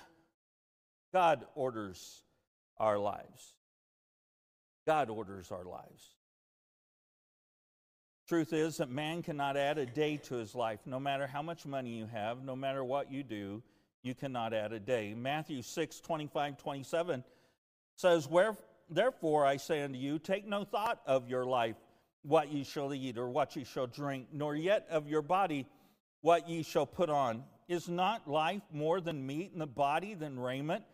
God 1.13 1.47
orders 1.55 2.23
our 2.79 2.99
lives. 2.99 3.55
God 4.87 5.11
orders 5.11 5.53
our 5.53 5.65
lives. 5.65 6.17
Truth 8.29 8.53
is 8.53 8.79
that 8.79 8.89
man 8.89 9.23
cannot 9.23 9.57
add 9.57 9.79
a 9.79 9.87
day 9.87 10.17
to 10.17 10.37
his 10.37 10.55
life. 10.55 10.81
No 10.87 10.99
matter 10.99 11.27
how 11.27 11.43
much 11.43 11.67
money 11.67 11.91
you 11.91 12.07
have, 12.07 12.43
no 12.43 12.57
matter 12.57 12.83
what 12.83 13.13
you 13.13 13.23
do, 13.23 13.63
you 14.03 14.15
cannot 14.15 14.55
add 14.55 14.73
a 14.73 14.81
day. 14.81 15.15
Matthew 15.15 15.63
6 15.63 16.01
25, 16.01 16.57
27 16.57 17.25
says, 17.97 18.29
Where, 18.29 18.57
Therefore 18.89 19.47
I 19.47 19.57
say 19.57 19.83
unto 19.83 19.99
you, 19.99 20.19
take 20.19 20.47
no 20.47 20.65
thought 20.65 21.01
of 21.07 21.29
your 21.29 21.45
life, 21.45 21.77
what 22.23 22.53
ye 22.53 22.65
shall 22.65 22.93
eat 22.93 23.19
or 23.19 23.29
what 23.31 23.57
ye 23.57 23.65
shall 23.65 23.87
drink, 23.87 24.29
nor 24.33 24.55
yet 24.55 24.87
of 24.91 25.09
your 25.09 25.23
body, 25.23 25.67
what 26.21 26.49
ye 26.49 26.63
shall 26.63 26.87
put 26.87 27.11
on. 27.11 27.45
Is 27.69 27.89
not 27.89 28.29
life 28.29 28.63
more 28.71 29.01
than 29.01 29.27
meat, 29.27 29.53
and 29.53 29.61
the 29.61 29.67
body 29.67 30.15
than 30.15 30.39
raiment? 30.39 30.85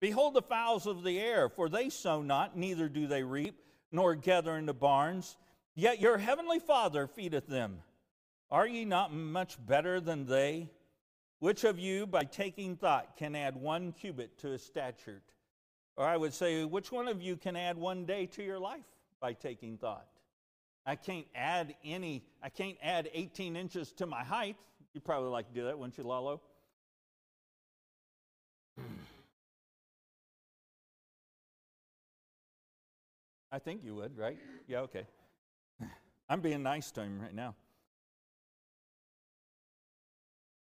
Behold 0.00 0.34
the 0.34 0.42
fowls 0.42 0.86
of 0.86 1.02
the 1.02 1.18
air, 1.18 1.48
for 1.48 1.68
they 1.68 1.88
sow 1.88 2.22
not, 2.22 2.56
neither 2.56 2.88
do 2.88 3.06
they 3.06 3.22
reap, 3.22 3.60
nor 3.90 4.14
gather 4.14 4.56
into 4.56 4.72
barns, 4.72 5.36
yet 5.74 6.00
your 6.00 6.18
heavenly 6.18 6.58
Father 6.58 7.06
feedeth 7.06 7.46
them. 7.46 7.82
Are 8.50 8.66
ye 8.66 8.84
not 8.84 9.12
much 9.12 9.56
better 9.64 10.00
than 10.00 10.26
they? 10.26 10.70
Which 11.40 11.64
of 11.64 11.78
you, 11.78 12.06
by 12.06 12.24
taking 12.24 12.76
thought, 12.76 13.16
can 13.16 13.34
add 13.34 13.56
one 13.56 13.92
cubit 13.92 14.38
to 14.38 14.48
his 14.48 14.62
stature? 14.62 15.22
Or 15.96 16.04
I 16.04 16.16
would 16.16 16.32
say, 16.32 16.64
which 16.64 16.92
one 16.92 17.08
of 17.08 17.20
you 17.20 17.36
can 17.36 17.56
add 17.56 17.76
one 17.76 18.04
day 18.04 18.26
to 18.26 18.42
your 18.42 18.58
life 18.58 18.86
by 19.20 19.32
taking 19.32 19.78
thought? 19.78 20.06
I 20.86 20.96
can't 20.96 21.26
add 21.34 21.74
any, 21.84 22.24
I 22.42 22.48
can't 22.48 22.78
add 22.82 23.10
18 23.12 23.56
inches 23.56 23.92
to 23.94 24.06
my 24.06 24.24
height. 24.24 24.56
You'd 24.94 25.04
probably 25.04 25.30
like 25.30 25.48
to 25.48 25.54
do 25.54 25.64
that, 25.64 25.78
wouldn't 25.78 25.98
you, 25.98 26.04
Lalo? 26.04 26.40
I 33.50 33.58
think 33.58 33.82
you 33.82 33.94
would, 33.94 34.16
right? 34.16 34.38
Yeah, 34.66 34.80
okay. 34.80 35.06
I'm 36.28 36.40
being 36.40 36.62
nice 36.62 36.90
to 36.92 37.02
him 37.02 37.20
right 37.20 37.34
now. 37.34 37.54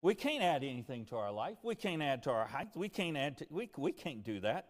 We 0.03 0.15
can't 0.15 0.43
add 0.43 0.63
anything 0.63 1.05
to 1.07 1.17
our 1.17 1.33
life. 1.33 1.59
We 1.65 1.75
can't 1.75 2.01
add 2.03 2.23
to 2.25 2.31
our 2.31 2.47
height. 2.47 2.69
We 2.77 2.89
can't 2.89 3.17
add 3.17 3.39
to, 3.39 3.47
we, 3.51 3.69
we 3.77 3.91
can't 3.91 4.23
do 4.23 4.39
that. 4.41 4.69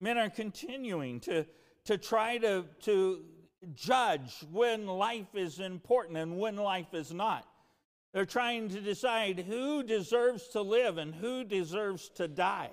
Men 0.00 0.18
are 0.18 0.30
continuing 0.30 1.20
to, 1.20 1.46
to 1.84 1.96
try 1.96 2.38
to, 2.38 2.64
to 2.82 3.22
judge 3.74 4.44
when 4.50 4.86
life 4.86 5.34
is 5.34 5.60
important 5.60 6.18
and 6.18 6.38
when 6.38 6.56
life 6.56 6.92
is 6.92 7.12
not. 7.12 7.46
They're 8.12 8.26
trying 8.26 8.68
to 8.70 8.80
decide 8.80 9.40
who 9.40 9.82
deserves 9.82 10.48
to 10.48 10.62
live 10.62 10.98
and 10.98 11.14
who 11.14 11.44
deserves 11.44 12.08
to 12.16 12.26
die. 12.26 12.70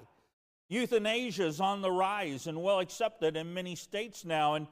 Euthanasia 0.72 1.46
is 1.46 1.60
on 1.60 1.82
the 1.82 1.92
rise 1.92 2.48
and 2.48 2.64
well 2.64 2.80
accepted 2.80 3.36
in 3.36 3.54
many 3.54 3.76
states 3.76 4.24
now. 4.24 4.54
And 4.54 4.68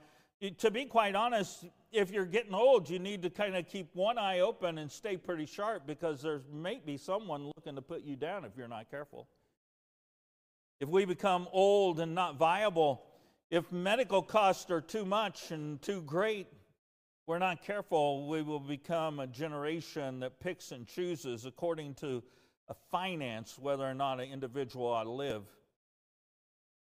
to 0.60 0.72
be 0.72 0.86
quite 0.86 1.14
honest, 1.14 1.66
if 1.91 2.10
you're 2.10 2.26
getting 2.26 2.54
old, 2.54 2.89
you 2.89 3.00
need 3.00 3.22
to 3.24 3.30
kind 3.30 3.58
of 3.58 3.68
keep 3.68 3.93
one 3.93 4.18
eye 4.18 4.39
open 4.39 4.78
and 4.78 4.89
stay 4.89 5.18
pretty 5.18 5.45
sharp 5.45 5.86
because 5.86 6.22
there 6.22 6.39
may 6.54 6.80
be 6.84 6.95
someone 6.95 7.52
looking 7.58 7.76
to 7.76 7.82
put 7.82 8.04
you 8.04 8.16
down 8.16 8.45
if 8.45 8.54
you're 8.56 8.70
not 8.70 8.89
careful. 8.89 9.28
If 10.80 10.88
we 10.88 11.04
become 11.04 11.50
old 11.52 12.00
and 12.00 12.16
not 12.16 12.38
viable, 12.38 13.04
if 13.52 13.70
medical 13.70 14.22
costs 14.22 14.72
are 14.72 14.80
too 14.80 15.04
much 15.04 15.52
and 15.52 15.82
too 15.82 16.02
great, 16.04 16.47
we're 17.28 17.39
not 17.39 17.62
careful, 17.62 18.30
we 18.30 18.41
will 18.41 18.62
become 18.62 19.20
a 19.20 19.28
generation 19.28 20.22
that 20.22 20.39
picks 20.39 20.72
and 20.72 20.88
chooses 20.88 21.45
according 21.45 21.95
to 21.95 22.24
a 22.70 22.74
finance 22.89 23.60
whether 23.60 23.84
or 23.84 23.93
not 23.93 24.22
an 24.22 24.32
individual 24.32 24.88
ought 24.88 25.04
to 25.04 25.12
live. 25.12 25.43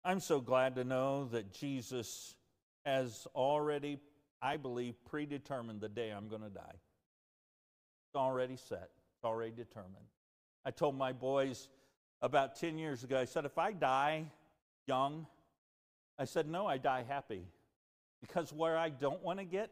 I'm 0.05 0.19
so 0.19 0.41
glad 0.41 0.75
to 0.75 0.83
know 0.83 1.29
that 1.31 1.53
Jesus 1.53 2.35
has 2.85 3.25
already, 3.33 3.99
I 4.41 4.57
believe, 4.57 4.95
predetermined 5.09 5.79
the 5.79 5.87
day 5.87 6.09
I'm 6.09 6.27
going 6.27 6.41
to 6.41 6.49
die. 6.49 6.75
It's 8.07 8.15
already 8.15 8.57
set, 8.57 8.89
it's 9.15 9.23
already 9.23 9.51
determined. 9.51 10.05
I 10.65 10.71
told 10.71 10.97
my 10.97 11.13
boys 11.13 11.69
about 12.21 12.57
10 12.57 12.77
years 12.77 13.03
ago, 13.03 13.17
I 13.17 13.25
said, 13.25 13.45
if 13.45 13.57
I 13.57 13.71
die 13.71 14.25
young, 14.87 15.25
I 16.19 16.25
said, 16.25 16.49
no, 16.49 16.67
I 16.67 16.77
die 16.77 17.05
happy. 17.07 17.45
Because 18.21 18.51
where 18.51 18.77
I 18.77 18.89
don't 18.89 19.23
want 19.23 19.39
to 19.39 19.45
get 19.45 19.71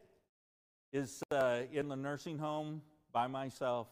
is 0.92 1.22
uh, 1.30 1.60
in 1.72 1.88
the 1.88 1.96
nursing 1.96 2.38
home 2.38 2.82
by 3.12 3.26
myself, 3.26 3.88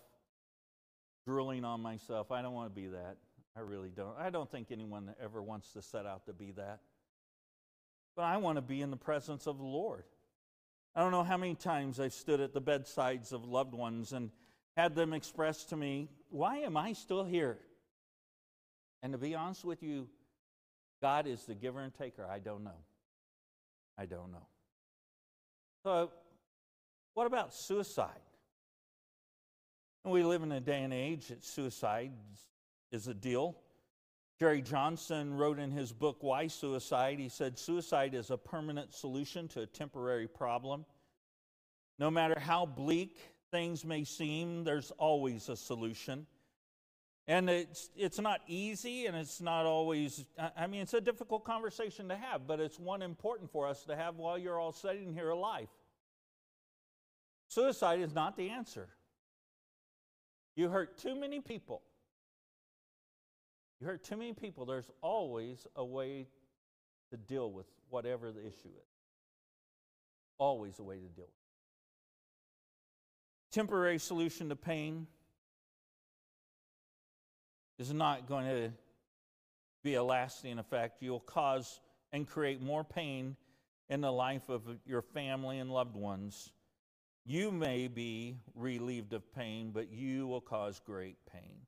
drooling 1.26 1.64
on 1.64 1.80
myself. 1.82 2.30
I 2.30 2.41
don't 2.41 2.55
want 2.55 2.74
to 2.74 2.80
be 2.80 2.88
that. 2.88 3.16
I 3.57 3.61
really 3.61 3.90
don't. 3.90 4.16
I 4.18 4.30
don't 4.30 4.51
think 4.51 4.68
anyone 4.70 5.14
ever 5.22 5.42
wants 5.42 5.72
to 5.72 5.82
set 5.82 6.07
out 6.07 6.26
to 6.26 6.32
be 6.32 6.53
that. 6.53 6.80
But 8.16 8.22
I 8.22 8.36
want 8.36 8.57
to 8.57 8.62
be 8.62 8.80
in 8.80 8.90
the 8.90 8.96
presence 8.96 9.46
of 9.46 9.59
the 9.59 9.64
Lord. 9.64 10.05
I 10.94 11.03
don't 11.03 11.12
know 11.12 11.22
how 11.22 11.36
many 11.36 11.55
times 11.55 12.01
I've 12.01 12.12
stood 12.12 12.40
at 12.40 12.53
the 12.53 12.61
bedsides 12.61 13.32
of 13.32 13.44
loved 13.44 13.74
ones 13.74 14.12
and 14.12 14.30
had 14.76 14.94
them 14.94 15.12
express 15.12 15.64
to 15.66 15.76
me, 15.76 16.09
Why 16.30 16.59
am 16.59 16.76
I 16.76 16.92
still 16.92 17.24
here? 17.24 17.59
And 19.03 19.12
to 19.12 19.18
be 19.18 19.34
honest 19.34 19.64
with 19.64 19.82
you, 19.82 20.09
God 21.01 21.26
is 21.26 21.44
the 21.44 21.55
giver 21.55 21.80
and 21.80 21.94
taker. 21.94 22.26
I 22.30 22.38
don't 22.38 22.64
know. 22.64 22.84
I 23.96 24.07
don't 24.07 24.32
know. 24.32 24.46
So 25.84 26.11
what 27.14 27.26
about 27.26 27.55
suicide? 27.55 28.09
We 30.05 30.22
live 30.22 30.42
in 30.42 30.53
a 30.53 30.61
day 30.61 30.82
and 30.82 30.92
age 30.92 31.28
that 31.28 31.44
suicide 31.44 32.12
is 32.91 33.09
a 33.09 33.14
deal. 33.14 33.57
Jerry 34.38 34.62
Johnson 34.62 35.34
wrote 35.34 35.59
in 35.59 35.70
his 35.70 35.93
book, 35.93 36.18
Why 36.20 36.47
Suicide? 36.47 37.18
He 37.18 37.28
said, 37.28 37.59
Suicide 37.59 38.14
is 38.14 38.30
a 38.30 38.38
permanent 38.38 38.95
solution 38.95 39.49
to 39.49 39.61
a 39.61 39.66
temporary 39.66 40.26
problem. 40.26 40.86
No 41.99 42.11
matter 42.11 42.41
how 42.41 42.64
bleak 42.64 43.18
things 43.51 43.84
may 43.84 44.05
seem, 44.05 44.64
there's 44.64 44.91
always 44.93 45.49
a 45.51 45.57
solution. 45.57 46.26
And 47.28 47.51
it's, 47.51 47.91
it's 47.97 48.18
not 48.18 48.41
easy 48.49 49.07
and 49.07 49.16
it's 49.16 49.41
not 49.41 49.66
always, 49.66 50.24
I 50.57 50.66
mean, 50.66 50.80
it's 50.80 50.95
a 50.95 51.01
difficult 51.01 51.45
conversation 51.45 52.09
to 52.09 52.16
have, 52.16 52.47
but 52.47 52.59
it's 52.59 52.78
one 52.78 53.03
important 53.03 53.53
for 53.53 53.68
us 53.68 53.84
to 53.84 53.95
have 53.95 54.16
while 54.16 54.38
you're 54.38 54.59
all 54.59 54.72
sitting 54.72 55.12
here 55.12 55.28
alive. 55.28 55.68
Suicide 57.49 58.01
is 58.01 58.14
not 58.14 58.36
the 58.36 58.49
answer. 58.49 58.88
You 60.57 60.70
hurt 60.70 60.99
too 60.99 61.14
many 61.14 61.41
people. 61.41 61.82
You 63.81 63.87
hurt 63.87 64.05
too 64.05 64.16
many 64.16 64.33
people. 64.33 64.66
There's 64.66 64.91
always 65.01 65.66
a 65.74 65.85
way 65.85 66.26
to 67.11 67.16
deal 67.16 67.51
with 67.51 67.66
whatever 67.89 68.31
the 68.31 68.41
issue 68.41 68.68
is. 68.68 68.91
Always 70.39 70.78
a 70.78 70.83
way 70.83 70.97
to 70.97 71.01
deal 71.01 71.24
with 71.26 71.28
it. 71.28 71.35
Temporary 73.53 73.99
solution 73.99 74.49
to 74.51 74.57
pain 74.57 75.07
is 77.78 77.93
not 77.93 78.28
going 78.28 78.47
to 78.47 78.72
be 79.83 79.95
a 79.95 80.03
lasting 80.03 80.59
effect. 80.59 81.03
You'll 81.03 81.20
cause 81.20 81.81
and 82.12 82.28
create 82.28 82.61
more 82.61 82.85
pain 82.85 83.37
in 83.89 84.03
the 84.03 84.12
life 84.12 84.49
of 84.49 84.62
your 84.87 85.03
family 85.03 85.59
and 85.59 85.70
loved 85.70 85.97
ones 85.97 86.53
you 87.24 87.53
may 87.53 87.87
be 87.87 88.39
relieved 88.55 89.12
of 89.12 89.33
pain, 89.35 89.70
but 89.72 89.93
you 89.93 90.26
will 90.26 90.41
cause 90.41 90.81
great 90.85 91.16
pain. 91.33 91.61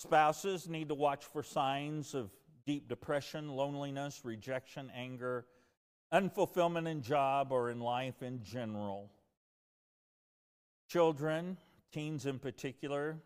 Spouses 0.00 0.66
need 0.66 0.88
to 0.88 0.94
watch 0.94 1.26
for 1.26 1.42
signs 1.42 2.14
of 2.14 2.30
deep 2.64 2.88
depression, 2.88 3.50
loneliness, 3.50 4.22
rejection, 4.24 4.90
anger, 4.96 5.44
unfulfillment 6.10 6.88
in 6.88 7.02
job 7.02 7.52
or 7.52 7.68
in 7.68 7.80
life 7.80 8.22
in 8.22 8.42
general. 8.42 9.10
Children, 10.88 11.58
teens 11.92 12.24
in 12.24 12.38
particular, 12.38 13.18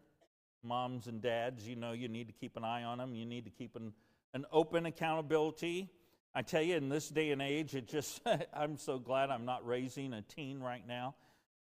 moms 0.65 1.07
and 1.07 1.23
dads, 1.23 1.69
you 1.69 1.77
know 1.77 1.93
you 1.93 2.09
need 2.09 2.27
to 2.27 2.35
keep 2.35 2.57
an 2.57 2.65
eye 2.65 2.83
on 2.83 2.99
them. 2.99 3.15
You 3.15 3.25
need 3.25 3.45
to 3.45 3.53
keep 3.53 3.77
an, 3.77 3.93
an 4.33 4.45
open 4.51 4.85
accountability. 4.85 5.93
I 6.35 6.43
tell 6.43 6.63
you, 6.63 6.75
in 6.75 6.89
this 6.89 7.09
day 7.09 7.31
and 7.31 7.41
age, 7.41 7.77
it 7.77 7.87
just, 7.87 8.21
I'm 8.53 8.79
so 8.79 8.99
glad 8.99 9.31
I'm 9.31 9.45
not 9.45 9.65
raising 9.65 10.13
a 10.13 10.23
teen 10.23 10.59
right 10.59 10.85
now 10.85 11.15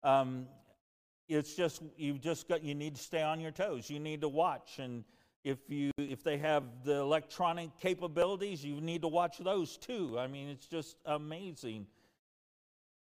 um, 0.04 0.48
it's 1.28 1.54
just 1.54 1.82
you've 1.98 2.22
just 2.22 2.48
got 2.48 2.64
you 2.64 2.76
need 2.76 2.96
to 2.96 3.02
stay 3.02 3.22
on 3.22 3.40
your 3.40 3.52
toes. 3.52 3.90
You 3.90 4.00
need 4.00 4.22
to 4.22 4.30
watch, 4.30 4.80
and 4.80 5.04
if 5.44 5.58
you 5.70 5.92
if 5.98 6.24
they 6.24 6.38
have 6.38 6.64
the 6.84 6.96
electronic 6.96 7.78
capabilities, 7.80 8.64
you 8.64 8.80
need 8.82 9.02
to 9.02 9.08
watch 9.08 9.38
those 9.40 9.78
too. 9.78 10.18
I 10.20 10.28
mean, 10.28 10.50
it's 10.50 10.68
just 10.68 10.98
amazing. 11.06 11.88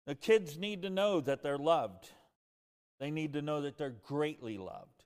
The 0.06 0.16
kids 0.16 0.58
need 0.58 0.84
to 0.84 0.90
know 0.90 1.20
that 1.22 1.44
they're 1.44 1.58
loved. 1.58 2.10
They 3.00 3.12
need 3.12 3.34
to 3.34 3.42
know 3.42 3.62
that 3.62 3.78
they're 3.78 3.96
greatly 4.04 4.58
loved. 4.58 5.04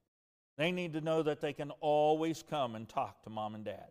They 0.57 0.71
need 0.71 0.93
to 0.93 1.01
know 1.01 1.23
that 1.23 1.41
they 1.41 1.53
can 1.53 1.71
always 1.79 2.43
come 2.47 2.75
and 2.75 2.87
talk 2.87 3.23
to 3.23 3.29
mom 3.29 3.55
and 3.55 3.65
dad. 3.65 3.89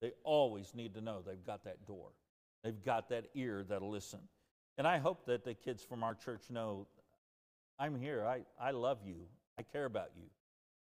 They 0.00 0.12
always 0.22 0.74
need 0.74 0.94
to 0.94 1.00
know 1.00 1.22
they've 1.22 1.44
got 1.44 1.64
that 1.64 1.86
door. 1.86 2.10
They've 2.62 2.82
got 2.84 3.08
that 3.08 3.26
ear 3.34 3.64
that'll 3.68 3.90
listen. 3.90 4.20
And 4.78 4.86
I 4.86 4.98
hope 4.98 5.26
that 5.26 5.44
the 5.44 5.54
kids 5.54 5.82
from 5.82 6.02
our 6.02 6.14
church 6.14 6.50
know 6.50 6.86
I'm 7.78 7.96
here. 7.96 8.24
I, 8.24 8.42
I 8.60 8.70
love 8.70 8.98
you. 9.04 9.16
I 9.58 9.62
care 9.62 9.84
about 9.84 10.10
you. 10.16 10.24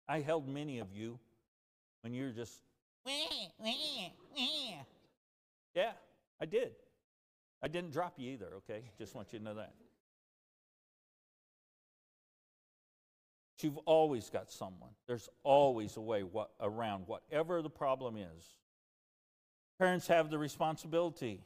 I 0.09 0.21
held 0.21 0.49
many 0.49 0.79
of 0.79 0.93
you 0.93 1.19
when 2.03 2.13
you 2.13 2.25
were 2.25 2.33
just, 2.33 2.61
yeah, 5.75 5.93
I 6.41 6.47
did. 6.47 6.73
I 7.63 7.69
didn't 7.69 7.93
drop 7.93 8.15
you 8.19 8.33
either, 8.33 8.49
okay? 8.57 8.83
Just 8.99 9.15
want 9.15 9.33
you 9.33 9.39
to 9.39 9.45
know 9.45 9.55
that. 9.55 9.73
You've 13.61 13.79
always 13.79 14.29
got 14.29 14.51
someone. 14.51 14.91
There's 15.07 15.29
always 15.45 15.97
a 15.97 16.01
way 16.01 16.25
what, 16.25 16.51
around 16.61 17.05
whatever 17.07 17.63
the 17.63 17.71
problem 17.71 18.17
is. 18.17 18.57
Parents 19.79 20.09
have 20.09 20.31
the 20.31 20.39
responsibility 20.39 21.45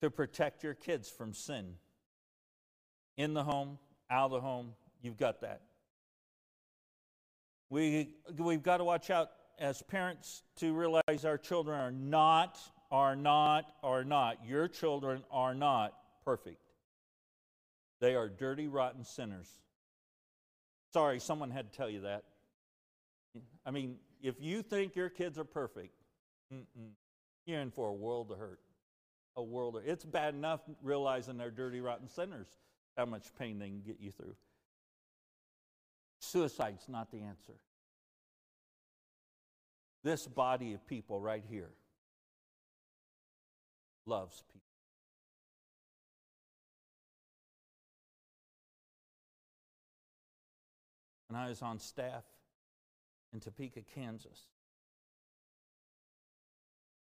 to 0.00 0.10
protect 0.10 0.64
your 0.64 0.74
kids 0.74 1.08
from 1.08 1.32
sin 1.32 1.74
in 3.16 3.34
the 3.34 3.44
home, 3.44 3.78
out 4.10 4.26
of 4.26 4.30
the 4.32 4.40
home, 4.40 4.74
you've 5.02 5.16
got 5.16 5.40
that. 5.42 5.62
We, 7.70 8.16
we've 8.36 8.62
got 8.62 8.78
to 8.78 8.84
watch 8.84 9.10
out 9.10 9.30
as 9.58 9.82
parents 9.82 10.42
to 10.56 10.72
realize 10.72 11.24
our 11.24 11.38
children 11.38 11.78
are 11.78 11.92
not, 11.92 12.58
are 12.90 13.14
not, 13.14 13.72
are 13.82 14.02
not. 14.02 14.44
Your 14.44 14.66
children 14.66 15.22
are 15.30 15.54
not 15.54 15.94
perfect. 16.24 16.58
They 18.00 18.16
are 18.16 18.28
dirty, 18.28 18.66
rotten 18.66 19.04
sinners. 19.04 19.48
Sorry, 20.92 21.20
someone 21.20 21.50
had 21.50 21.70
to 21.70 21.76
tell 21.76 21.88
you 21.88 22.00
that. 22.00 22.24
I 23.64 23.70
mean, 23.70 23.96
if 24.20 24.40
you 24.40 24.62
think 24.62 24.96
your 24.96 25.08
kids 25.08 25.38
are 25.38 25.44
perfect, 25.44 25.94
you're 27.46 27.60
in 27.60 27.70
for 27.70 27.88
a 27.88 27.94
world 27.94 28.32
of 28.32 28.38
hurt. 28.38 28.58
A 29.36 29.42
world 29.42 29.76
of 29.76 29.86
it's 29.86 30.04
bad 30.04 30.34
enough 30.34 30.60
realizing 30.82 31.36
they're 31.36 31.52
dirty, 31.52 31.80
rotten 31.80 32.08
sinners 32.08 32.48
how 32.96 33.04
much 33.06 33.26
pain 33.38 33.58
they 33.58 33.68
can 33.68 33.80
get 33.80 33.98
you 34.00 34.12
through. 34.12 34.34
Suicide's 36.20 36.88
not 36.88 37.10
the 37.10 37.18
answer. 37.18 37.54
This 40.02 40.26
body 40.26 40.72
of 40.74 40.86
people 40.86 41.20
right 41.20 41.44
here 41.48 41.70
loves 44.06 44.42
people. 44.52 44.60
When 51.28 51.38
I 51.40 51.48
was 51.48 51.62
on 51.62 51.78
staff 51.78 52.24
in 53.32 53.40
Topeka, 53.40 53.82
Kansas, 53.94 54.46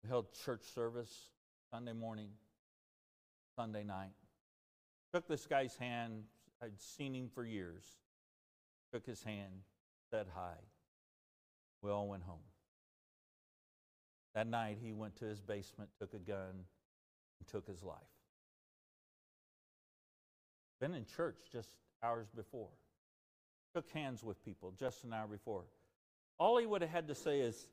we 0.04 0.10
held 0.10 0.34
church 0.44 0.64
service 0.76 1.30
Sunday 1.70 1.94
morning, 1.94 2.30
Sunday 3.56 3.84
night. 3.84 4.12
Took 5.14 5.28
this 5.28 5.46
guy's 5.46 5.76
hand. 5.76 6.24
I'd 6.62 6.80
seen 6.80 7.14
him 7.14 7.30
for 7.34 7.44
years. 7.44 7.84
Took 8.94 9.06
his 9.06 9.24
hand, 9.24 9.64
said 10.10 10.28
hi. 10.34 10.54
We 11.82 11.90
all 11.90 12.08
went 12.08 12.24
home. 12.24 12.40
That 14.36 14.48
night, 14.48 14.78
he 14.82 14.94
went 14.94 15.18
to 15.18 15.26
his 15.26 15.42
basement, 15.42 15.90
took 16.00 16.14
a 16.14 16.20
gun, 16.20 16.66
and 17.40 17.48
took 17.48 17.68
his 17.68 17.84
life. 17.84 17.98
Been 20.80 20.94
in 20.94 21.06
church 21.06 21.38
just 21.52 21.70
hours 22.04 22.28
before. 22.36 22.70
Shook 23.74 23.90
hands 23.92 24.24
with 24.24 24.44
people 24.44 24.74
just 24.80 25.04
an 25.04 25.14
hour 25.14 25.28
before. 25.28 25.64
All 26.40 26.58
he 26.58 26.66
would 26.66 26.82
have 26.82 26.90
had 26.90 27.08
to 27.10 27.16
say 27.16 27.40
is, 27.42 27.68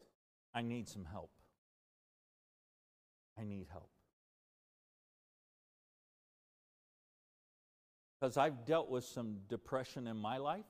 I 0.55 0.63
need 0.63 0.89
some 0.89 1.05
help. 1.05 1.31
I 3.39 3.45
need 3.45 3.67
help. 3.71 3.91
Because 8.21 8.37
I've 8.37 8.65
dealt 8.65 8.91
with 8.91 9.05
some 9.05 9.39
depression 9.49 10.07
in 10.07 10.17
my 10.17 10.39
life, 10.39 10.65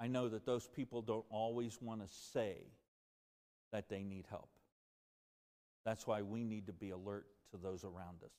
I 0.00 0.06
know 0.06 0.28
that 0.28 0.46
those 0.46 0.66
people 0.66 1.02
don't 1.02 1.26
always 1.30 1.78
want 1.80 2.00
to 2.00 2.14
say 2.32 2.56
that 3.72 3.88
they 3.88 4.02
need 4.02 4.26
help. 4.30 4.48
That's 5.84 6.06
why 6.06 6.22
we 6.22 6.44
need 6.44 6.66
to 6.66 6.72
be 6.72 6.90
alert 6.90 7.26
to 7.50 7.56
those 7.56 7.84
around 7.84 8.22
us. 8.24 8.32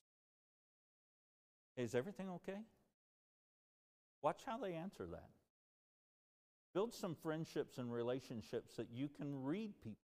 Is 1.78 1.96
everything 1.96 2.30
okay? 2.30 2.60
Watch 4.22 4.42
how 4.46 4.58
they 4.58 4.74
answer 4.74 5.06
that. 5.12 5.30
Build 6.74 6.94
some 6.94 7.16
friendships 7.16 7.78
and 7.78 7.92
relationships 7.94 8.76
that 8.78 8.88
you 8.92 9.10
can 9.10 9.44
read 9.44 9.74
people. 9.82 9.98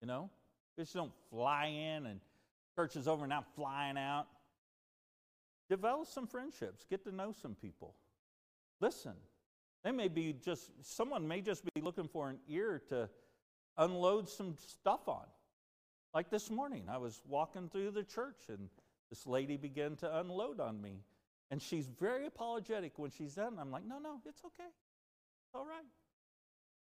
You 0.00 0.08
know? 0.08 0.30
Just 0.76 0.94
don't 0.94 1.12
fly 1.30 1.66
in 1.66 2.06
and 2.06 2.20
church 2.74 2.96
is 2.96 3.08
over 3.08 3.26
now 3.26 3.44
flying 3.56 3.98
out. 3.98 4.26
Develop 5.68 6.08
some 6.08 6.26
friendships. 6.26 6.84
Get 6.88 7.04
to 7.04 7.14
know 7.14 7.32
some 7.32 7.54
people. 7.54 7.94
Listen. 8.80 9.14
They 9.84 9.92
may 9.92 10.08
be 10.08 10.34
just, 10.44 10.70
someone 10.82 11.26
may 11.28 11.40
just 11.40 11.62
be 11.74 11.80
looking 11.80 12.08
for 12.08 12.28
an 12.28 12.38
ear 12.48 12.82
to 12.88 13.08
unload 13.76 14.28
some 14.28 14.56
stuff 14.58 15.08
on. 15.08 15.24
Like 16.12 16.30
this 16.30 16.50
morning, 16.50 16.84
I 16.90 16.98
was 16.98 17.22
walking 17.28 17.68
through 17.68 17.92
the 17.92 18.02
church 18.02 18.48
and 18.48 18.68
this 19.08 19.26
lady 19.26 19.56
began 19.56 19.96
to 19.96 20.18
unload 20.18 20.60
on 20.60 20.80
me. 20.80 21.04
And 21.50 21.62
she's 21.62 21.86
very 21.86 22.26
apologetic 22.26 22.98
when 22.98 23.10
she's 23.10 23.34
done. 23.34 23.56
I'm 23.58 23.70
like, 23.70 23.86
no, 23.86 23.98
no, 23.98 24.20
it's 24.26 24.42
okay. 24.44 24.68
It's 24.68 25.54
all 25.54 25.64
right. 25.64 25.86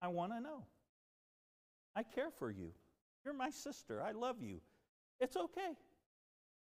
I 0.00 0.08
want 0.08 0.32
to 0.32 0.40
know. 0.40 0.62
I 1.96 2.02
care 2.02 2.30
for 2.30 2.50
you. 2.50 2.70
You're 3.24 3.34
my 3.34 3.50
sister. 3.50 4.02
I 4.02 4.12
love 4.12 4.36
you. 4.40 4.60
It's 5.20 5.36
okay. 5.36 5.72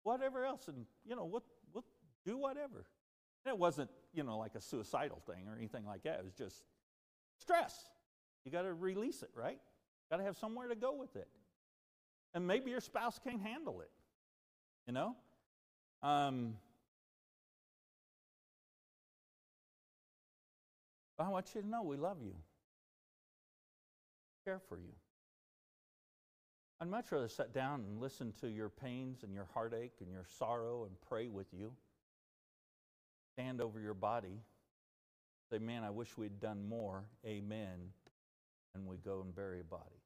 Whatever 0.03 0.45
else, 0.45 0.69
and 0.69 0.87
you 1.07 1.17
know 1.17 1.25
what? 1.25 1.43
Do 2.25 2.37
whatever. 2.37 2.85
And 3.45 3.55
it 3.55 3.59
wasn't, 3.59 3.91
you 4.12 4.22
know, 4.22 4.39
like 4.39 4.55
a 4.55 4.61
suicidal 4.61 5.22
thing 5.27 5.47
or 5.49 5.57
anything 5.57 5.85
like 5.85 6.03
that. 6.05 6.18
It 6.18 6.25
was 6.25 6.35
just 6.35 6.62
stress. 7.39 7.75
You 8.45 8.53
got 8.53 8.62
to 8.62 8.72
release 8.72 9.22
it, 9.22 9.31
right? 9.35 9.59
Got 10.11 10.18
to 10.18 10.25
have 10.25 10.37
somewhere 10.37 10.68
to 10.68 10.75
go 10.75 10.95
with 10.95 11.16
it. 11.16 11.29
And 12.35 12.47
maybe 12.47 12.70
your 12.70 12.81
spouse 12.81 13.18
can't 13.22 13.43
handle 13.43 13.81
it. 13.81 13.91
You 14.87 14.93
know. 14.93 15.16
Um, 16.03 16.57
I 21.18 21.29
want 21.29 21.55
you 21.55 21.62
to 21.62 21.66
know 21.66 21.83
we 21.83 21.97
love 21.97 22.18
you, 22.22 22.35
care 24.45 24.61
for 24.68 24.77
you. 24.77 24.93
I'd 26.81 26.89
much 26.89 27.12
rather 27.12 27.29
sit 27.29 27.55
down 27.55 27.85
and 27.89 28.01
listen 28.01 28.35
to 28.41 28.49
your 28.49 28.68
pains 28.68 29.22
and 29.22 29.33
your 29.33 29.47
heartache 29.55 29.95
and 30.01 30.11
your 30.11 30.27
sorrow 30.39 30.85
and 30.85 30.95
pray 31.09 31.29
with 31.29 31.47
you. 31.53 31.72
Stand 33.35 33.61
over 33.61 33.80
your 33.80 33.95
body. 33.95 34.41
Say, 35.51 35.59
man, 35.59 35.85
I 35.85 35.91
wish 35.91 36.16
we'd 36.16 36.41
done 36.41 36.66
more. 36.68 37.05
Amen. 37.26 37.91
And 38.74 38.87
we 38.87 38.97
go 38.97 39.20
and 39.22 39.35
bury 39.35 39.61
a 39.61 39.64
body. 39.64 40.01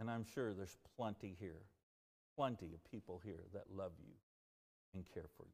And 0.00 0.10
I'm 0.10 0.24
sure 0.34 0.52
there's 0.52 0.76
plenty 0.96 1.36
here, 1.38 1.62
plenty 2.36 2.74
of 2.74 2.90
people 2.90 3.20
here 3.24 3.44
that 3.54 3.64
love 3.74 3.92
you 3.98 4.14
and 4.94 5.04
care 5.14 5.28
for 5.36 5.44
you. 5.44 5.52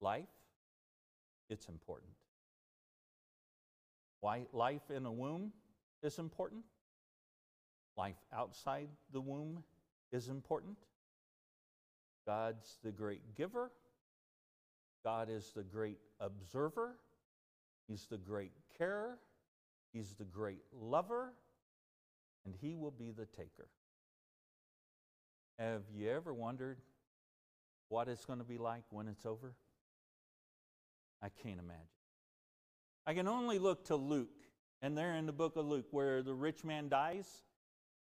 Life 0.00 0.28
it's 1.50 1.68
important. 1.68 2.12
Why 4.20 4.46
life 4.52 4.90
in 4.94 5.06
a 5.06 5.12
womb 5.12 5.52
is 6.02 6.18
important. 6.18 6.64
Life 7.96 8.16
outside 8.32 8.88
the 9.12 9.20
womb 9.20 9.62
is 10.12 10.28
important. 10.28 10.76
God's 12.28 12.76
the 12.84 12.92
great 12.92 13.34
giver. 13.36 13.70
God 15.02 15.30
is 15.30 15.50
the 15.56 15.62
great 15.62 15.96
observer. 16.20 16.96
He's 17.88 18.04
the 18.04 18.18
great 18.18 18.52
carer. 18.76 19.16
He's 19.94 20.12
the 20.12 20.26
great 20.26 20.60
lover. 20.78 21.32
And 22.44 22.54
He 22.60 22.74
will 22.74 22.90
be 22.90 23.12
the 23.12 23.24
taker. 23.24 23.68
Have 25.58 25.84
you 25.96 26.10
ever 26.10 26.34
wondered 26.34 26.76
what 27.88 28.08
it's 28.08 28.26
going 28.26 28.40
to 28.40 28.44
be 28.44 28.58
like 28.58 28.84
when 28.90 29.08
it's 29.08 29.24
over? 29.24 29.54
I 31.22 31.30
can't 31.30 31.58
imagine. 31.58 31.86
I 33.06 33.14
can 33.14 33.26
only 33.26 33.58
look 33.58 33.86
to 33.86 33.96
Luke, 33.96 34.28
and 34.82 34.98
there 34.98 35.14
in 35.14 35.24
the 35.24 35.32
book 35.32 35.56
of 35.56 35.64
Luke, 35.64 35.86
where 35.92 36.22
the 36.22 36.34
rich 36.34 36.62
man 36.62 36.90
dies 36.90 37.26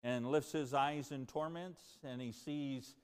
and 0.03 0.26
lifts 0.32 0.51
his 0.51 0.74
eyes 0.74 1.12
in 1.12 1.28
torments, 1.28 1.99
and 2.03 2.20
he 2.20 2.32
sees 2.32 2.95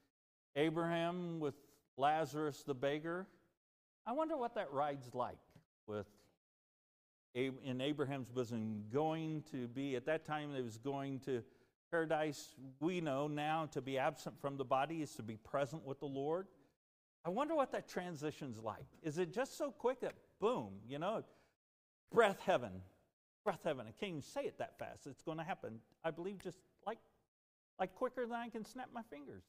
Abraham 0.56 1.40
with 1.40 1.56
Lazarus 1.98 2.64
the 2.64 2.74
beggar. 2.74 3.28
I 4.06 4.14
wonder 4.14 4.38
what 4.38 4.56
that 4.56 4.72
ride's 4.72 5.14
like 5.14 5.38
with 5.88 6.08
in 7.34 7.82
Abraham's 7.82 8.30
bosom 8.30 8.86
going 8.94 9.44
to 9.52 9.68
be 9.68 9.96
at 9.96 10.06
that 10.06 10.26
time 10.26 10.56
it 10.56 10.64
was 10.64 10.78
going 10.78 11.20
to 11.20 11.44
paradise 11.92 12.56
we 12.80 13.02
know 13.02 13.28
now 13.28 13.68
to 13.72 13.82
be 13.82 13.98
absent 13.98 14.40
from 14.40 14.56
the 14.56 14.64
body 14.64 15.02
is 15.02 15.14
to 15.16 15.24
be 15.24 15.36
present 15.36 15.86
with 15.86 16.00
the 16.00 16.06
Lord. 16.06 16.48
I 17.26 17.30
wonder 17.30 17.54
what 17.54 17.72
that 17.74 17.90
transition's 17.90 18.58
like. 18.60 18.86
Is 19.04 19.18
it 19.18 19.34
just 19.34 19.58
so 19.58 19.72
quick 19.72 20.00
that 20.00 20.14
boom, 20.40 20.76
you 20.88 21.00
know, 21.00 21.24
breath 22.12 22.40
heaven, 22.46 22.82
breath 23.44 23.62
heaven. 23.64 23.86
I 23.88 23.92
can't 23.92 24.10
even 24.10 24.22
say 24.22 24.42
it 24.42 24.58
that 24.60 24.78
fast. 24.80 25.08
It's 25.08 25.22
going 25.22 25.38
to 25.38 25.44
happen. 25.44 25.80
I 26.04 26.12
believe 26.12 26.40
just 26.40 26.58
like, 26.86 27.00
like 27.80 27.96
quicker 27.96 28.26
than 28.26 28.36
I 28.36 28.50
can 28.50 28.66
snap 28.66 28.90
my 28.94 29.02
fingers. 29.10 29.44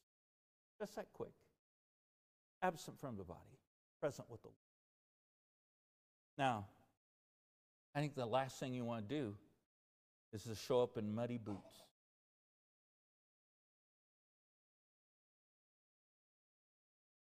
Just 0.79 0.95
that 0.95 1.07
quick. 1.13 1.31
Absent 2.61 2.99
from 2.99 3.17
the 3.17 3.23
body, 3.23 3.59
present 3.99 4.29
with 4.29 4.41
the 4.41 4.47
Lord. 4.47 4.55
Now, 6.37 6.65
I 7.95 7.99
think 7.99 8.15
the 8.15 8.25
last 8.25 8.59
thing 8.59 8.73
you 8.73 8.85
want 8.85 9.07
to 9.07 9.15
do 9.15 9.35
is 10.33 10.43
to 10.43 10.55
show 10.55 10.81
up 10.81 10.97
in 10.97 11.13
muddy 11.13 11.37
boots. 11.37 11.83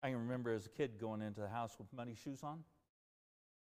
I 0.03 0.11
can 0.11 0.19
remember 0.19 0.53
as 0.53 0.67
a 0.67 0.69
kid 0.69 0.99
going 1.01 1.23
into 1.23 1.41
the 1.41 1.49
house 1.49 1.75
with 1.79 1.89
muddy 1.95 2.15
shoes 2.23 2.43
on. 2.43 2.63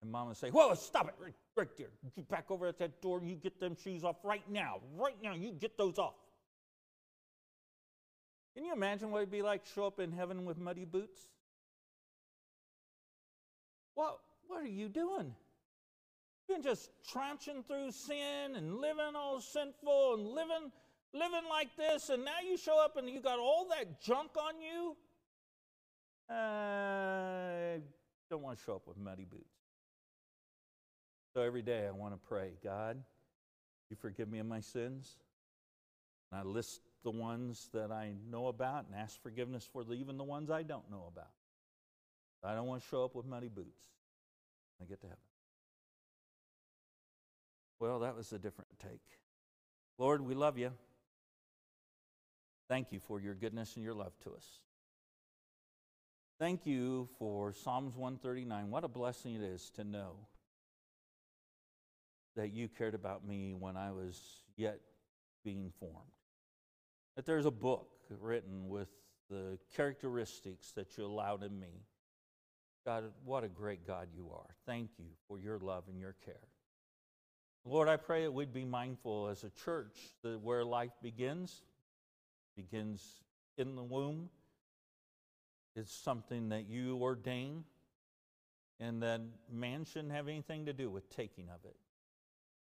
And 0.02 0.10
mom 0.10 0.30
would 0.30 0.38
say, 0.38 0.50
Whoa, 0.50 0.74
stop 0.76 1.10
it 1.10 1.16
right, 1.20 1.34
right 1.58 1.68
there. 1.78 1.90
Get 2.16 2.30
back 2.30 2.50
over 2.50 2.68
at 2.68 2.80
that 2.80 3.02
door. 3.02 3.22
You 3.22 3.36
get 3.36 3.60
them 3.60 3.76
shoes 3.76 4.06
off 4.06 4.16
right 4.24 4.50
now. 4.50 4.80
Right 4.96 5.18
now, 5.22 5.34
you 5.34 5.52
get 5.52 5.78
those 5.78 5.98
off. 5.98 6.14
Can 8.56 8.66
you 8.66 8.74
imagine 8.74 9.12
what 9.12 9.20
it'd 9.20 9.32
be 9.32 9.41
like 9.41 9.64
to 9.64 9.72
show 9.72 9.86
up 9.86 10.00
in 10.00 10.12
heaven 10.12 10.45
with 10.45 10.58
muddy 10.58 10.86
boots? 10.86 11.20
What, 13.95 14.20
what 14.47 14.62
are 14.62 14.68
you 14.68 14.89
doing? 14.89 15.34
You've 16.47 16.58
been 16.58 16.64
just 16.64 16.89
tramping 17.08 17.64
through 17.64 17.91
sin 17.91 18.56
and 18.56 18.78
living 18.78 19.16
all 19.16 19.39
sinful 19.39 20.16
and 20.16 20.28
living, 20.28 20.72
living 21.14 21.47
like 21.50 21.76
this, 21.78 22.10
and 22.10 22.26
now 22.26 22.39
you 22.47 22.58
show 22.58 22.84
up 22.84 22.97
and 22.97 23.10
you 23.10 23.22
got 23.22 23.39
all 23.39 23.68
that 23.70 24.02
junk 24.02 24.32
on 24.38 24.62
you? 24.62 24.95
I 26.30 27.80
don't 28.30 28.41
want 28.41 28.58
to 28.58 28.64
show 28.64 28.76
up 28.76 28.88
with 28.88 28.97
muddy 28.97 29.26
boots. 29.26 29.60
So 31.34 31.41
every 31.41 31.62
day 31.62 31.86
I 31.88 31.91
want 31.91 32.14
to 32.14 32.20
pray, 32.28 32.52
God, 32.64 32.97
you 33.89 33.95
forgive 33.95 34.30
me 34.30 34.39
of 34.39 34.45
my 34.45 34.60
sins. 34.60 35.18
And 36.32 36.41
I 36.41 36.43
list 36.43 36.82
the 37.04 37.12
ones 37.12 37.70
that 37.74 37.91
I 37.91 38.14
know 38.30 38.47
about 38.47 38.86
and 38.88 38.95
ask 38.95 39.22
forgiveness 39.22 39.68
for 39.72 39.84
the, 39.84 39.93
even 39.93 40.18
the 40.18 40.24
ones 40.24 40.50
I 40.50 40.64
don't 40.64 40.89
know 40.91 41.06
about. 41.08 41.32
I 42.43 42.56
don't 42.56 42.68
want 42.68 42.82
to 42.82 42.88
show 42.88 43.04
up 43.04 43.16
with 43.16 43.26
muddy 43.26 43.50
boots. 43.50 43.82
I 44.82 44.86
get 44.86 45.02
to 45.02 45.08
heaven. 45.08 45.20
Well, 47.80 48.00
that 48.00 48.16
was 48.16 48.32
a 48.34 48.39
different 48.39 48.70
take. 48.80 49.02
Lord, 49.97 50.22
we 50.22 50.36
love 50.36 50.58
you. 50.58 50.72
Thank 52.70 52.91
you 52.91 53.00
for 53.00 53.20
your 53.20 53.34
goodness 53.34 53.76
and 53.76 53.84
your 53.84 53.93
love 53.93 54.14
to 54.24 54.32
us. 54.32 54.45
Thank 56.39 56.66
you 56.66 57.10
for 57.18 57.52
Psalms 57.52 57.95
139. 57.95 58.70
What 58.70 58.84
a 58.84 58.88
blessing 58.88 59.36
it 59.36 59.41
is 59.41 59.70
to 59.72 59.84
know 59.84 60.12
that 62.36 62.54
you 62.54 62.70
cared 62.70 62.95
about 62.95 63.28
me 63.28 63.54
when 63.54 63.76
I 63.76 63.91
was 63.91 64.22
yet 64.56 64.80
being 65.43 65.74
formed. 65.80 65.95
That 67.20 67.26
there's 67.26 67.45
a 67.45 67.51
book 67.51 67.89
written 68.22 68.70
with 68.70 68.88
the 69.30 69.59
characteristics 69.76 70.72
that 70.78 70.97
you 70.97 71.03
allowed 71.05 71.43
in 71.43 71.59
me. 71.59 71.84
God, 72.86 73.11
what 73.26 73.43
a 73.43 73.49
great 73.49 73.86
God 73.86 74.07
you 74.15 74.30
are. 74.34 74.55
Thank 74.65 74.91
you 74.97 75.07
for 75.28 75.38
your 75.38 75.59
love 75.59 75.84
and 75.89 75.99
your 75.99 76.15
care. 76.24 76.47
Lord, 77.65 77.89
I 77.89 77.97
pray 77.97 78.24
that 78.24 78.32
we'd 78.32 78.53
be 78.53 78.63
mindful 78.63 79.28
as 79.28 79.43
a 79.43 79.49
church 79.49 79.97
that 80.24 80.39
where 80.39 80.63
life 80.63 80.93
begins, 81.03 81.61
begins 82.55 83.05
in 83.57 83.76
the 83.76 83.84
womb, 83.84 84.30
is 85.76 85.89
something 85.91 86.47
that 86.47 86.70
you 86.70 86.99
ordain, 87.01 87.65
and 88.80 89.03
that 89.03 89.20
man 89.51 89.84
shouldn't 89.84 90.13
have 90.13 90.30
anything 90.30 90.67
to 90.67 90.74
do 90.74 90.89
with 90.89 91.09
taking 91.09 91.49
of 91.49 91.65
it. 91.65 91.76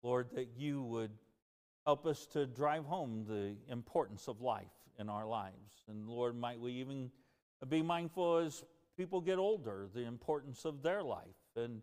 Lord, 0.03 0.31
that 0.35 0.49
you 0.57 0.83
would 0.83 1.13
help 1.91 2.07
us 2.07 2.25
to 2.25 2.47
drive 2.47 2.85
home 2.85 3.25
the 3.27 3.57
importance 3.69 4.29
of 4.29 4.41
life 4.41 4.71
in 5.01 5.09
our 5.09 5.27
lives. 5.27 5.83
And 5.89 6.09
Lord, 6.09 6.37
might 6.37 6.61
we 6.61 6.71
even 6.75 7.11
be 7.69 7.83
mindful 7.83 8.37
as 8.37 8.63
people 8.97 9.21
get 9.21 9.39
older, 9.39 9.89
the 9.93 10.05
importance 10.05 10.65
of 10.65 10.85
their 10.85 11.03
life. 11.03 11.35
And 11.57 11.83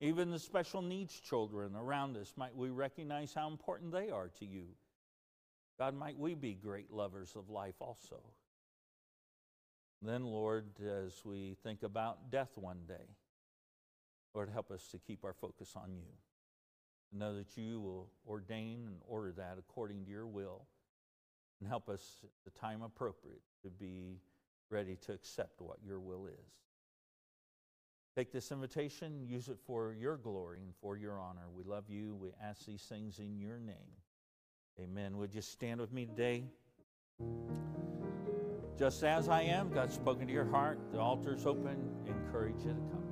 even 0.00 0.30
the 0.30 0.38
special 0.38 0.80
needs 0.80 1.18
children 1.18 1.74
around 1.74 2.16
us, 2.16 2.34
might 2.36 2.54
we 2.54 2.70
recognize 2.70 3.34
how 3.34 3.48
important 3.48 3.90
they 3.90 4.10
are 4.10 4.28
to 4.38 4.46
you. 4.46 4.66
God, 5.76 5.92
might 5.92 6.16
we 6.16 6.36
be 6.36 6.54
great 6.54 6.92
lovers 6.92 7.34
of 7.34 7.50
life 7.50 7.74
also. 7.80 8.22
Then, 10.00 10.22
Lord, 10.22 10.66
as 10.86 11.24
we 11.24 11.56
think 11.64 11.82
about 11.82 12.30
death 12.30 12.52
one 12.54 12.82
day, 12.86 13.16
Lord, 14.34 14.50
help 14.50 14.70
us 14.70 14.86
to 14.92 14.98
keep 14.98 15.24
our 15.24 15.32
focus 15.32 15.72
on 15.74 15.96
you. 15.96 16.12
To 17.10 17.18
know 17.18 17.36
that 17.36 17.56
you 17.56 17.80
will 17.80 18.10
ordain 18.28 18.84
and 18.86 18.96
order 19.06 19.32
that 19.32 19.56
according 19.58 20.04
to 20.04 20.10
your 20.10 20.26
will, 20.26 20.66
and 21.60 21.68
help 21.68 21.88
us 21.88 22.20
at 22.22 22.30
the 22.44 22.58
time 22.58 22.82
appropriate 22.82 23.40
to 23.62 23.70
be 23.70 24.20
ready 24.70 24.96
to 25.06 25.12
accept 25.12 25.60
what 25.60 25.78
your 25.84 26.00
will 26.00 26.26
is. 26.26 26.52
Take 28.14 28.32
this 28.32 28.50
invitation, 28.50 29.26
use 29.26 29.48
it 29.48 29.58
for 29.66 29.94
your 29.98 30.16
glory 30.16 30.58
and 30.60 30.74
for 30.80 30.96
your 30.96 31.20
honor. 31.20 31.48
We 31.54 31.62
love 31.62 31.84
you. 31.88 32.16
We 32.16 32.30
ask 32.42 32.66
these 32.66 32.82
things 32.82 33.20
in 33.20 33.38
your 33.38 33.58
name. 33.58 33.76
Amen. 34.80 35.16
Would 35.18 35.34
you 35.34 35.40
stand 35.40 35.80
with 35.80 35.92
me 35.92 36.04
today? 36.06 36.44
Just 38.78 39.02
as 39.02 39.28
I 39.28 39.42
am, 39.42 39.70
God's 39.70 39.94
spoken 39.94 40.26
to 40.26 40.32
your 40.32 40.46
heart. 40.46 40.78
The 40.92 40.98
altar's 40.98 41.46
open. 41.46 41.78
Encourage 42.06 42.58
you 42.64 42.74
to 42.74 42.80
come. 42.90 43.07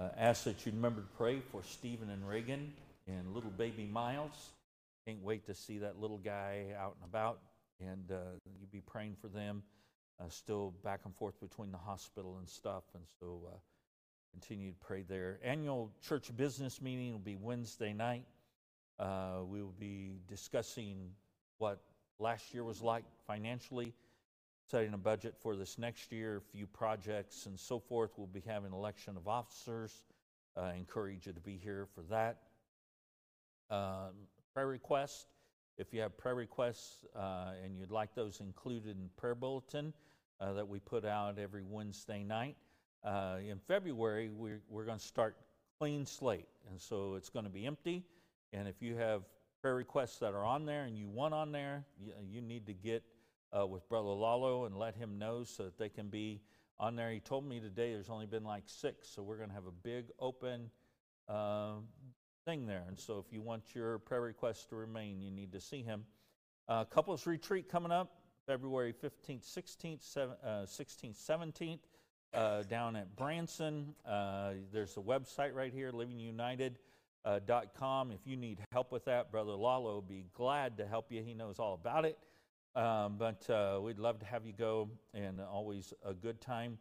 Uh, 0.00 0.08
ask 0.16 0.44
that 0.44 0.64
you 0.64 0.72
remember 0.72 1.02
to 1.02 1.06
pray 1.18 1.40
for 1.52 1.62
Stephen 1.62 2.08
and 2.08 2.26
Reagan 2.26 2.72
and 3.06 3.34
little 3.34 3.50
baby 3.50 3.84
Miles. 3.84 4.52
Can't 5.06 5.22
wait 5.22 5.44
to 5.44 5.54
see 5.54 5.76
that 5.76 6.00
little 6.00 6.16
guy 6.16 6.68
out 6.78 6.96
and 6.98 7.10
about, 7.10 7.40
and 7.80 8.10
uh, 8.10 8.16
you 8.58 8.66
be 8.72 8.80
praying 8.80 9.14
for 9.20 9.28
them. 9.28 9.62
Uh, 10.18 10.26
still 10.30 10.72
back 10.82 11.00
and 11.04 11.14
forth 11.14 11.38
between 11.38 11.70
the 11.70 11.76
hospital 11.76 12.36
and 12.38 12.48
stuff, 12.48 12.84
and 12.94 13.02
so 13.18 13.42
uh, 13.46 13.56
continue 14.32 14.70
to 14.70 14.76
pray 14.78 15.02
there. 15.02 15.38
Annual 15.44 15.90
church 16.00 16.34
business 16.34 16.80
meeting 16.80 17.12
will 17.12 17.18
be 17.18 17.36
Wednesday 17.36 17.92
night. 17.92 18.24
Uh, 18.98 19.40
we 19.46 19.60
will 19.60 19.74
be 19.78 20.12
discussing 20.28 21.10
what 21.58 21.78
last 22.18 22.54
year 22.54 22.64
was 22.64 22.80
like 22.80 23.04
financially 23.26 23.92
setting 24.70 24.94
a 24.94 24.98
budget 24.98 25.34
for 25.36 25.56
this 25.56 25.78
next 25.78 26.12
year, 26.12 26.36
a 26.36 26.40
few 26.40 26.64
projects 26.64 27.46
and 27.46 27.58
so 27.58 27.80
forth. 27.80 28.12
We'll 28.16 28.28
be 28.28 28.42
having 28.46 28.72
election 28.72 29.16
of 29.16 29.26
officers. 29.26 30.04
Uh, 30.56 30.70
encourage 30.78 31.26
you 31.26 31.32
to 31.32 31.40
be 31.40 31.56
here 31.56 31.88
for 31.92 32.02
that. 32.02 32.38
Um, 33.68 34.12
prayer 34.54 34.68
requests. 34.68 35.26
If 35.76 35.92
you 35.92 36.00
have 36.02 36.16
prayer 36.16 36.36
requests 36.36 37.04
uh, 37.16 37.52
and 37.64 37.76
you'd 37.76 37.90
like 37.90 38.14
those 38.14 38.40
included 38.40 38.96
in 38.96 39.10
prayer 39.16 39.34
bulletin 39.34 39.92
uh, 40.40 40.52
that 40.52 40.68
we 40.68 40.78
put 40.78 41.04
out 41.04 41.38
every 41.38 41.62
Wednesday 41.62 42.22
night. 42.22 42.56
Uh, 43.02 43.38
in 43.44 43.58
February, 43.66 44.28
we're, 44.28 44.60
we're 44.68 44.84
going 44.84 44.98
to 44.98 45.04
start 45.04 45.36
clean 45.78 46.06
slate, 46.06 46.48
and 46.68 46.80
so 46.80 47.14
it's 47.14 47.30
going 47.30 47.44
to 47.44 47.50
be 47.50 47.66
empty. 47.66 48.04
And 48.52 48.68
if 48.68 48.82
you 48.82 48.94
have 48.96 49.22
prayer 49.62 49.74
requests 49.74 50.18
that 50.18 50.34
are 50.34 50.44
on 50.44 50.64
there 50.64 50.84
and 50.84 50.96
you 50.96 51.08
want 51.08 51.34
on 51.34 51.50
there, 51.50 51.84
you, 51.98 52.12
you 52.28 52.40
need 52.40 52.66
to 52.66 52.74
get 52.74 53.02
uh, 53.58 53.66
with 53.66 53.88
Brother 53.88 54.08
Lalo 54.08 54.64
and 54.64 54.76
let 54.76 54.96
him 54.96 55.18
know 55.18 55.44
so 55.44 55.64
that 55.64 55.78
they 55.78 55.88
can 55.88 56.08
be 56.08 56.40
on 56.78 56.96
there. 56.96 57.10
He 57.10 57.20
told 57.20 57.46
me 57.46 57.60
today 57.60 57.92
there's 57.92 58.10
only 58.10 58.26
been 58.26 58.44
like 58.44 58.64
six, 58.66 59.08
so 59.08 59.22
we're 59.22 59.36
going 59.36 59.48
to 59.48 59.54
have 59.54 59.66
a 59.66 59.72
big 59.72 60.06
open 60.18 60.70
uh, 61.28 61.74
thing 62.44 62.66
there. 62.66 62.84
And 62.88 62.98
so 62.98 63.18
if 63.18 63.32
you 63.32 63.40
want 63.42 63.74
your 63.74 63.98
prayer 63.98 64.22
requests 64.22 64.64
to 64.66 64.76
remain, 64.76 65.20
you 65.20 65.30
need 65.30 65.52
to 65.52 65.60
see 65.60 65.82
him. 65.82 66.04
Uh, 66.68 66.84
couples 66.84 67.26
retreat 67.26 67.68
coming 67.68 67.92
up 67.92 68.16
February 68.46 68.92
15th, 68.92 69.44
16th, 69.44 70.02
seven, 70.02 70.36
uh, 70.44 70.64
16th, 70.66 71.16
17th. 71.16 71.80
uh, 72.32 72.62
down 72.62 72.94
at 72.96 73.14
Branson. 73.16 73.94
Uh, 74.06 74.52
there's 74.72 74.96
a 74.96 75.00
website 75.00 75.54
right 75.54 75.72
here, 75.72 75.90
livingunited.com. 75.92 78.12
If 78.12 78.20
you 78.24 78.36
need 78.36 78.60
help 78.72 78.92
with 78.92 79.04
that, 79.06 79.30
Brother 79.32 79.52
Lalo 79.52 79.94
will 79.94 80.02
be 80.02 80.26
glad 80.34 80.76
to 80.78 80.86
help 80.86 81.10
you. 81.10 81.22
He 81.22 81.34
knows 81.34 81.58
all 81.58 81.74
about 81.74 82.04
it. 82.04 82.18
Um, 82.76 83.16
but 83.18 83.48
uh, 83.50 83.80
we'd 83.82 83.98
love 83.98 84.20
to 84.20 84.26
have 84.26 84.46
you 84.46 84.52
go, 84.52 84.88
and 85.12 85.40
always 85.40 85.92
a 86.04 86.14
good 86.14 86.40
time. 86.40 86.78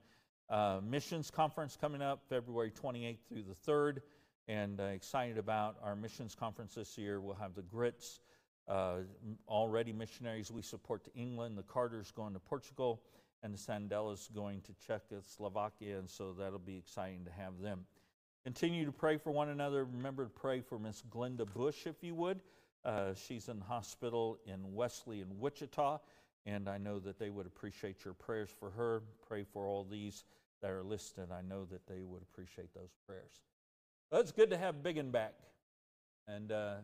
Uh, 0.48 0.80
missions 0.84 1.32
conference 1.32 1.78
coming 1.80 2.02
up 2.02 2.22
February 2.30 2.72
28th 2.72 3.18
through 3.28 3.44
the 3.44 3.72
3rd, 3.72 4.02
and 4.48 4.80
uh, 4.80 4.84
excited 4.84 5.40
about 5.40 5.78
our 5.84 5.96
missions 5.96 6.36
conference 6.36 6.76
this 6.76 6.98
year. 6.98 7.20
We'll 7.20 7.36
have 7.36 7.56
the 7.56 7.64
Grits, 7.64 8.20
uh, 8.68 8.98
already 9.48 9.92
missionaries 9.92 10.52
we 10.52 10.62
support 10.62 11.04
to 11.06 11.14
England, 11.16 11.58
the 11.58 11.64
Carters 11.64 12.12
going 12.12 12.34
to 12.34 12.40
Portugal, 12.40 13.02
and 13.42 13.52
the 13.52 13.58
Sandellas 13.58 14.32
going 14.34 14.62
to 14.62 14.74
Czechoslovakia, 14.86 15.98
and 15.98 16.10
so 16.10 16.34
that'll 16.38 16.60
be 16.60 16.78
exciting 16.78 17.26
to 17.26 17.32
have 17.32 17.60
them. 17.62 17.86
Continue 18.44 18.86
to 18.86 18.92
pray 18.92 19.18
for 19.18 19.32
one 19.32 19.50
another. 19.50 19.86
Remember 19.86 20.26
to 20.26 20.30
pray 20.30 20.62
for 20.62 20.78
Miss 20.78 21.04
Glenda 21.10 21.52
Bush, 21.52 21.88
if 21.88 22.04
you 22.04 22.14
would. 22.16 22.42
Uh, 22.86 23.14
she's 23.14 23.50
in 23.50 23.60
hospital 23.60 24.40
in 24.46 24.74
Wesley 24.74 25.22
in 25.22 25.40
Wichita, 25.40 26.00
and 26.46 26.70
I 26.70 26.78
know 26.78 27.00
that 27.00 27.20
they 27.20 27.30
would 27.30 27.46
appreciate 27.46 28.06
your 28.06 28.14
prayers 28.14 28.50
for 28.58 28.70
her. 28.72 29.04
Pray 29.28 29.44
for 29.44 29.68
all 29.68 29.84
these 29.84 30.24
that 30.62 30.72
are 30.72 30.84
listed. 30.84 31.30
I 31.32 31.42
know 31.42 31.66
that 31.66 31.86
they 31.88 32.04
would 32.04 32.22
appreciate 32.22 32.74
those 32.74 32.96
prayers. 33.06 33.42
Well, 34.12 34.22
it's 34.22 34.32
good 34.32 34.50
to 34.52 34.58
have 34.58 34.82
Biggin 34.82 35.12
back, 35.12 35.34
and 36.28 36.52
uh, 36.52 36.76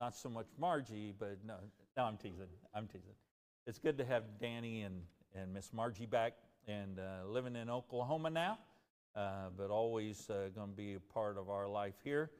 not 0.00 0.14
so 0.14 0.28
much 0.28 0.46
Margie, 0.58 1.12
but 1.18 1.38
no, 1.46 1.56
no, 1.96 2.04
I'm 2.04 2.16
teasing. 2.16 2.46
I'm 2.74 2.86
teasing. 2.86 3.14
It's 3.66 3.78
good 3.78 3.98
to 3.98 4.04
have 4.04 4.24
Danny 4.38 4.82
and 4.82 5.02
and 5.34 5.52
Miss 5.52 5.72
Margie 5.72 6.06
back, 6.06 6.34
and 6.66 6.98
uh, 6.98 7.26
living 7.26 7.56
in 7.56 7.70
Oklahoma 7.70 8.30
now, 8.30 8.58
uh, 9.14 9.48
but 9.56 9.70
always 9.70 10.28
uh, 10.28 10.48
going 10.54 10.70
to 10.70 10.76
be 10.76 10.94
a 10.94 11.00
part 11.00 11.38
of 11.38 11.48
our 11.48 11.68
life 11.68 11.94
here. 12.02 12.30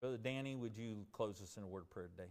Brother 0.00 0.16
Danny, 0.16 0.56
would 0.56 0.78
you 0.78 1.04
close 1.12 1.42
us 1.42 1.58
in 1.58 1.62
a 1.62 1.66
word 1.66 1.82
of 1.82 1.90
prayer 1.90 2.08
today? 2.08 2.30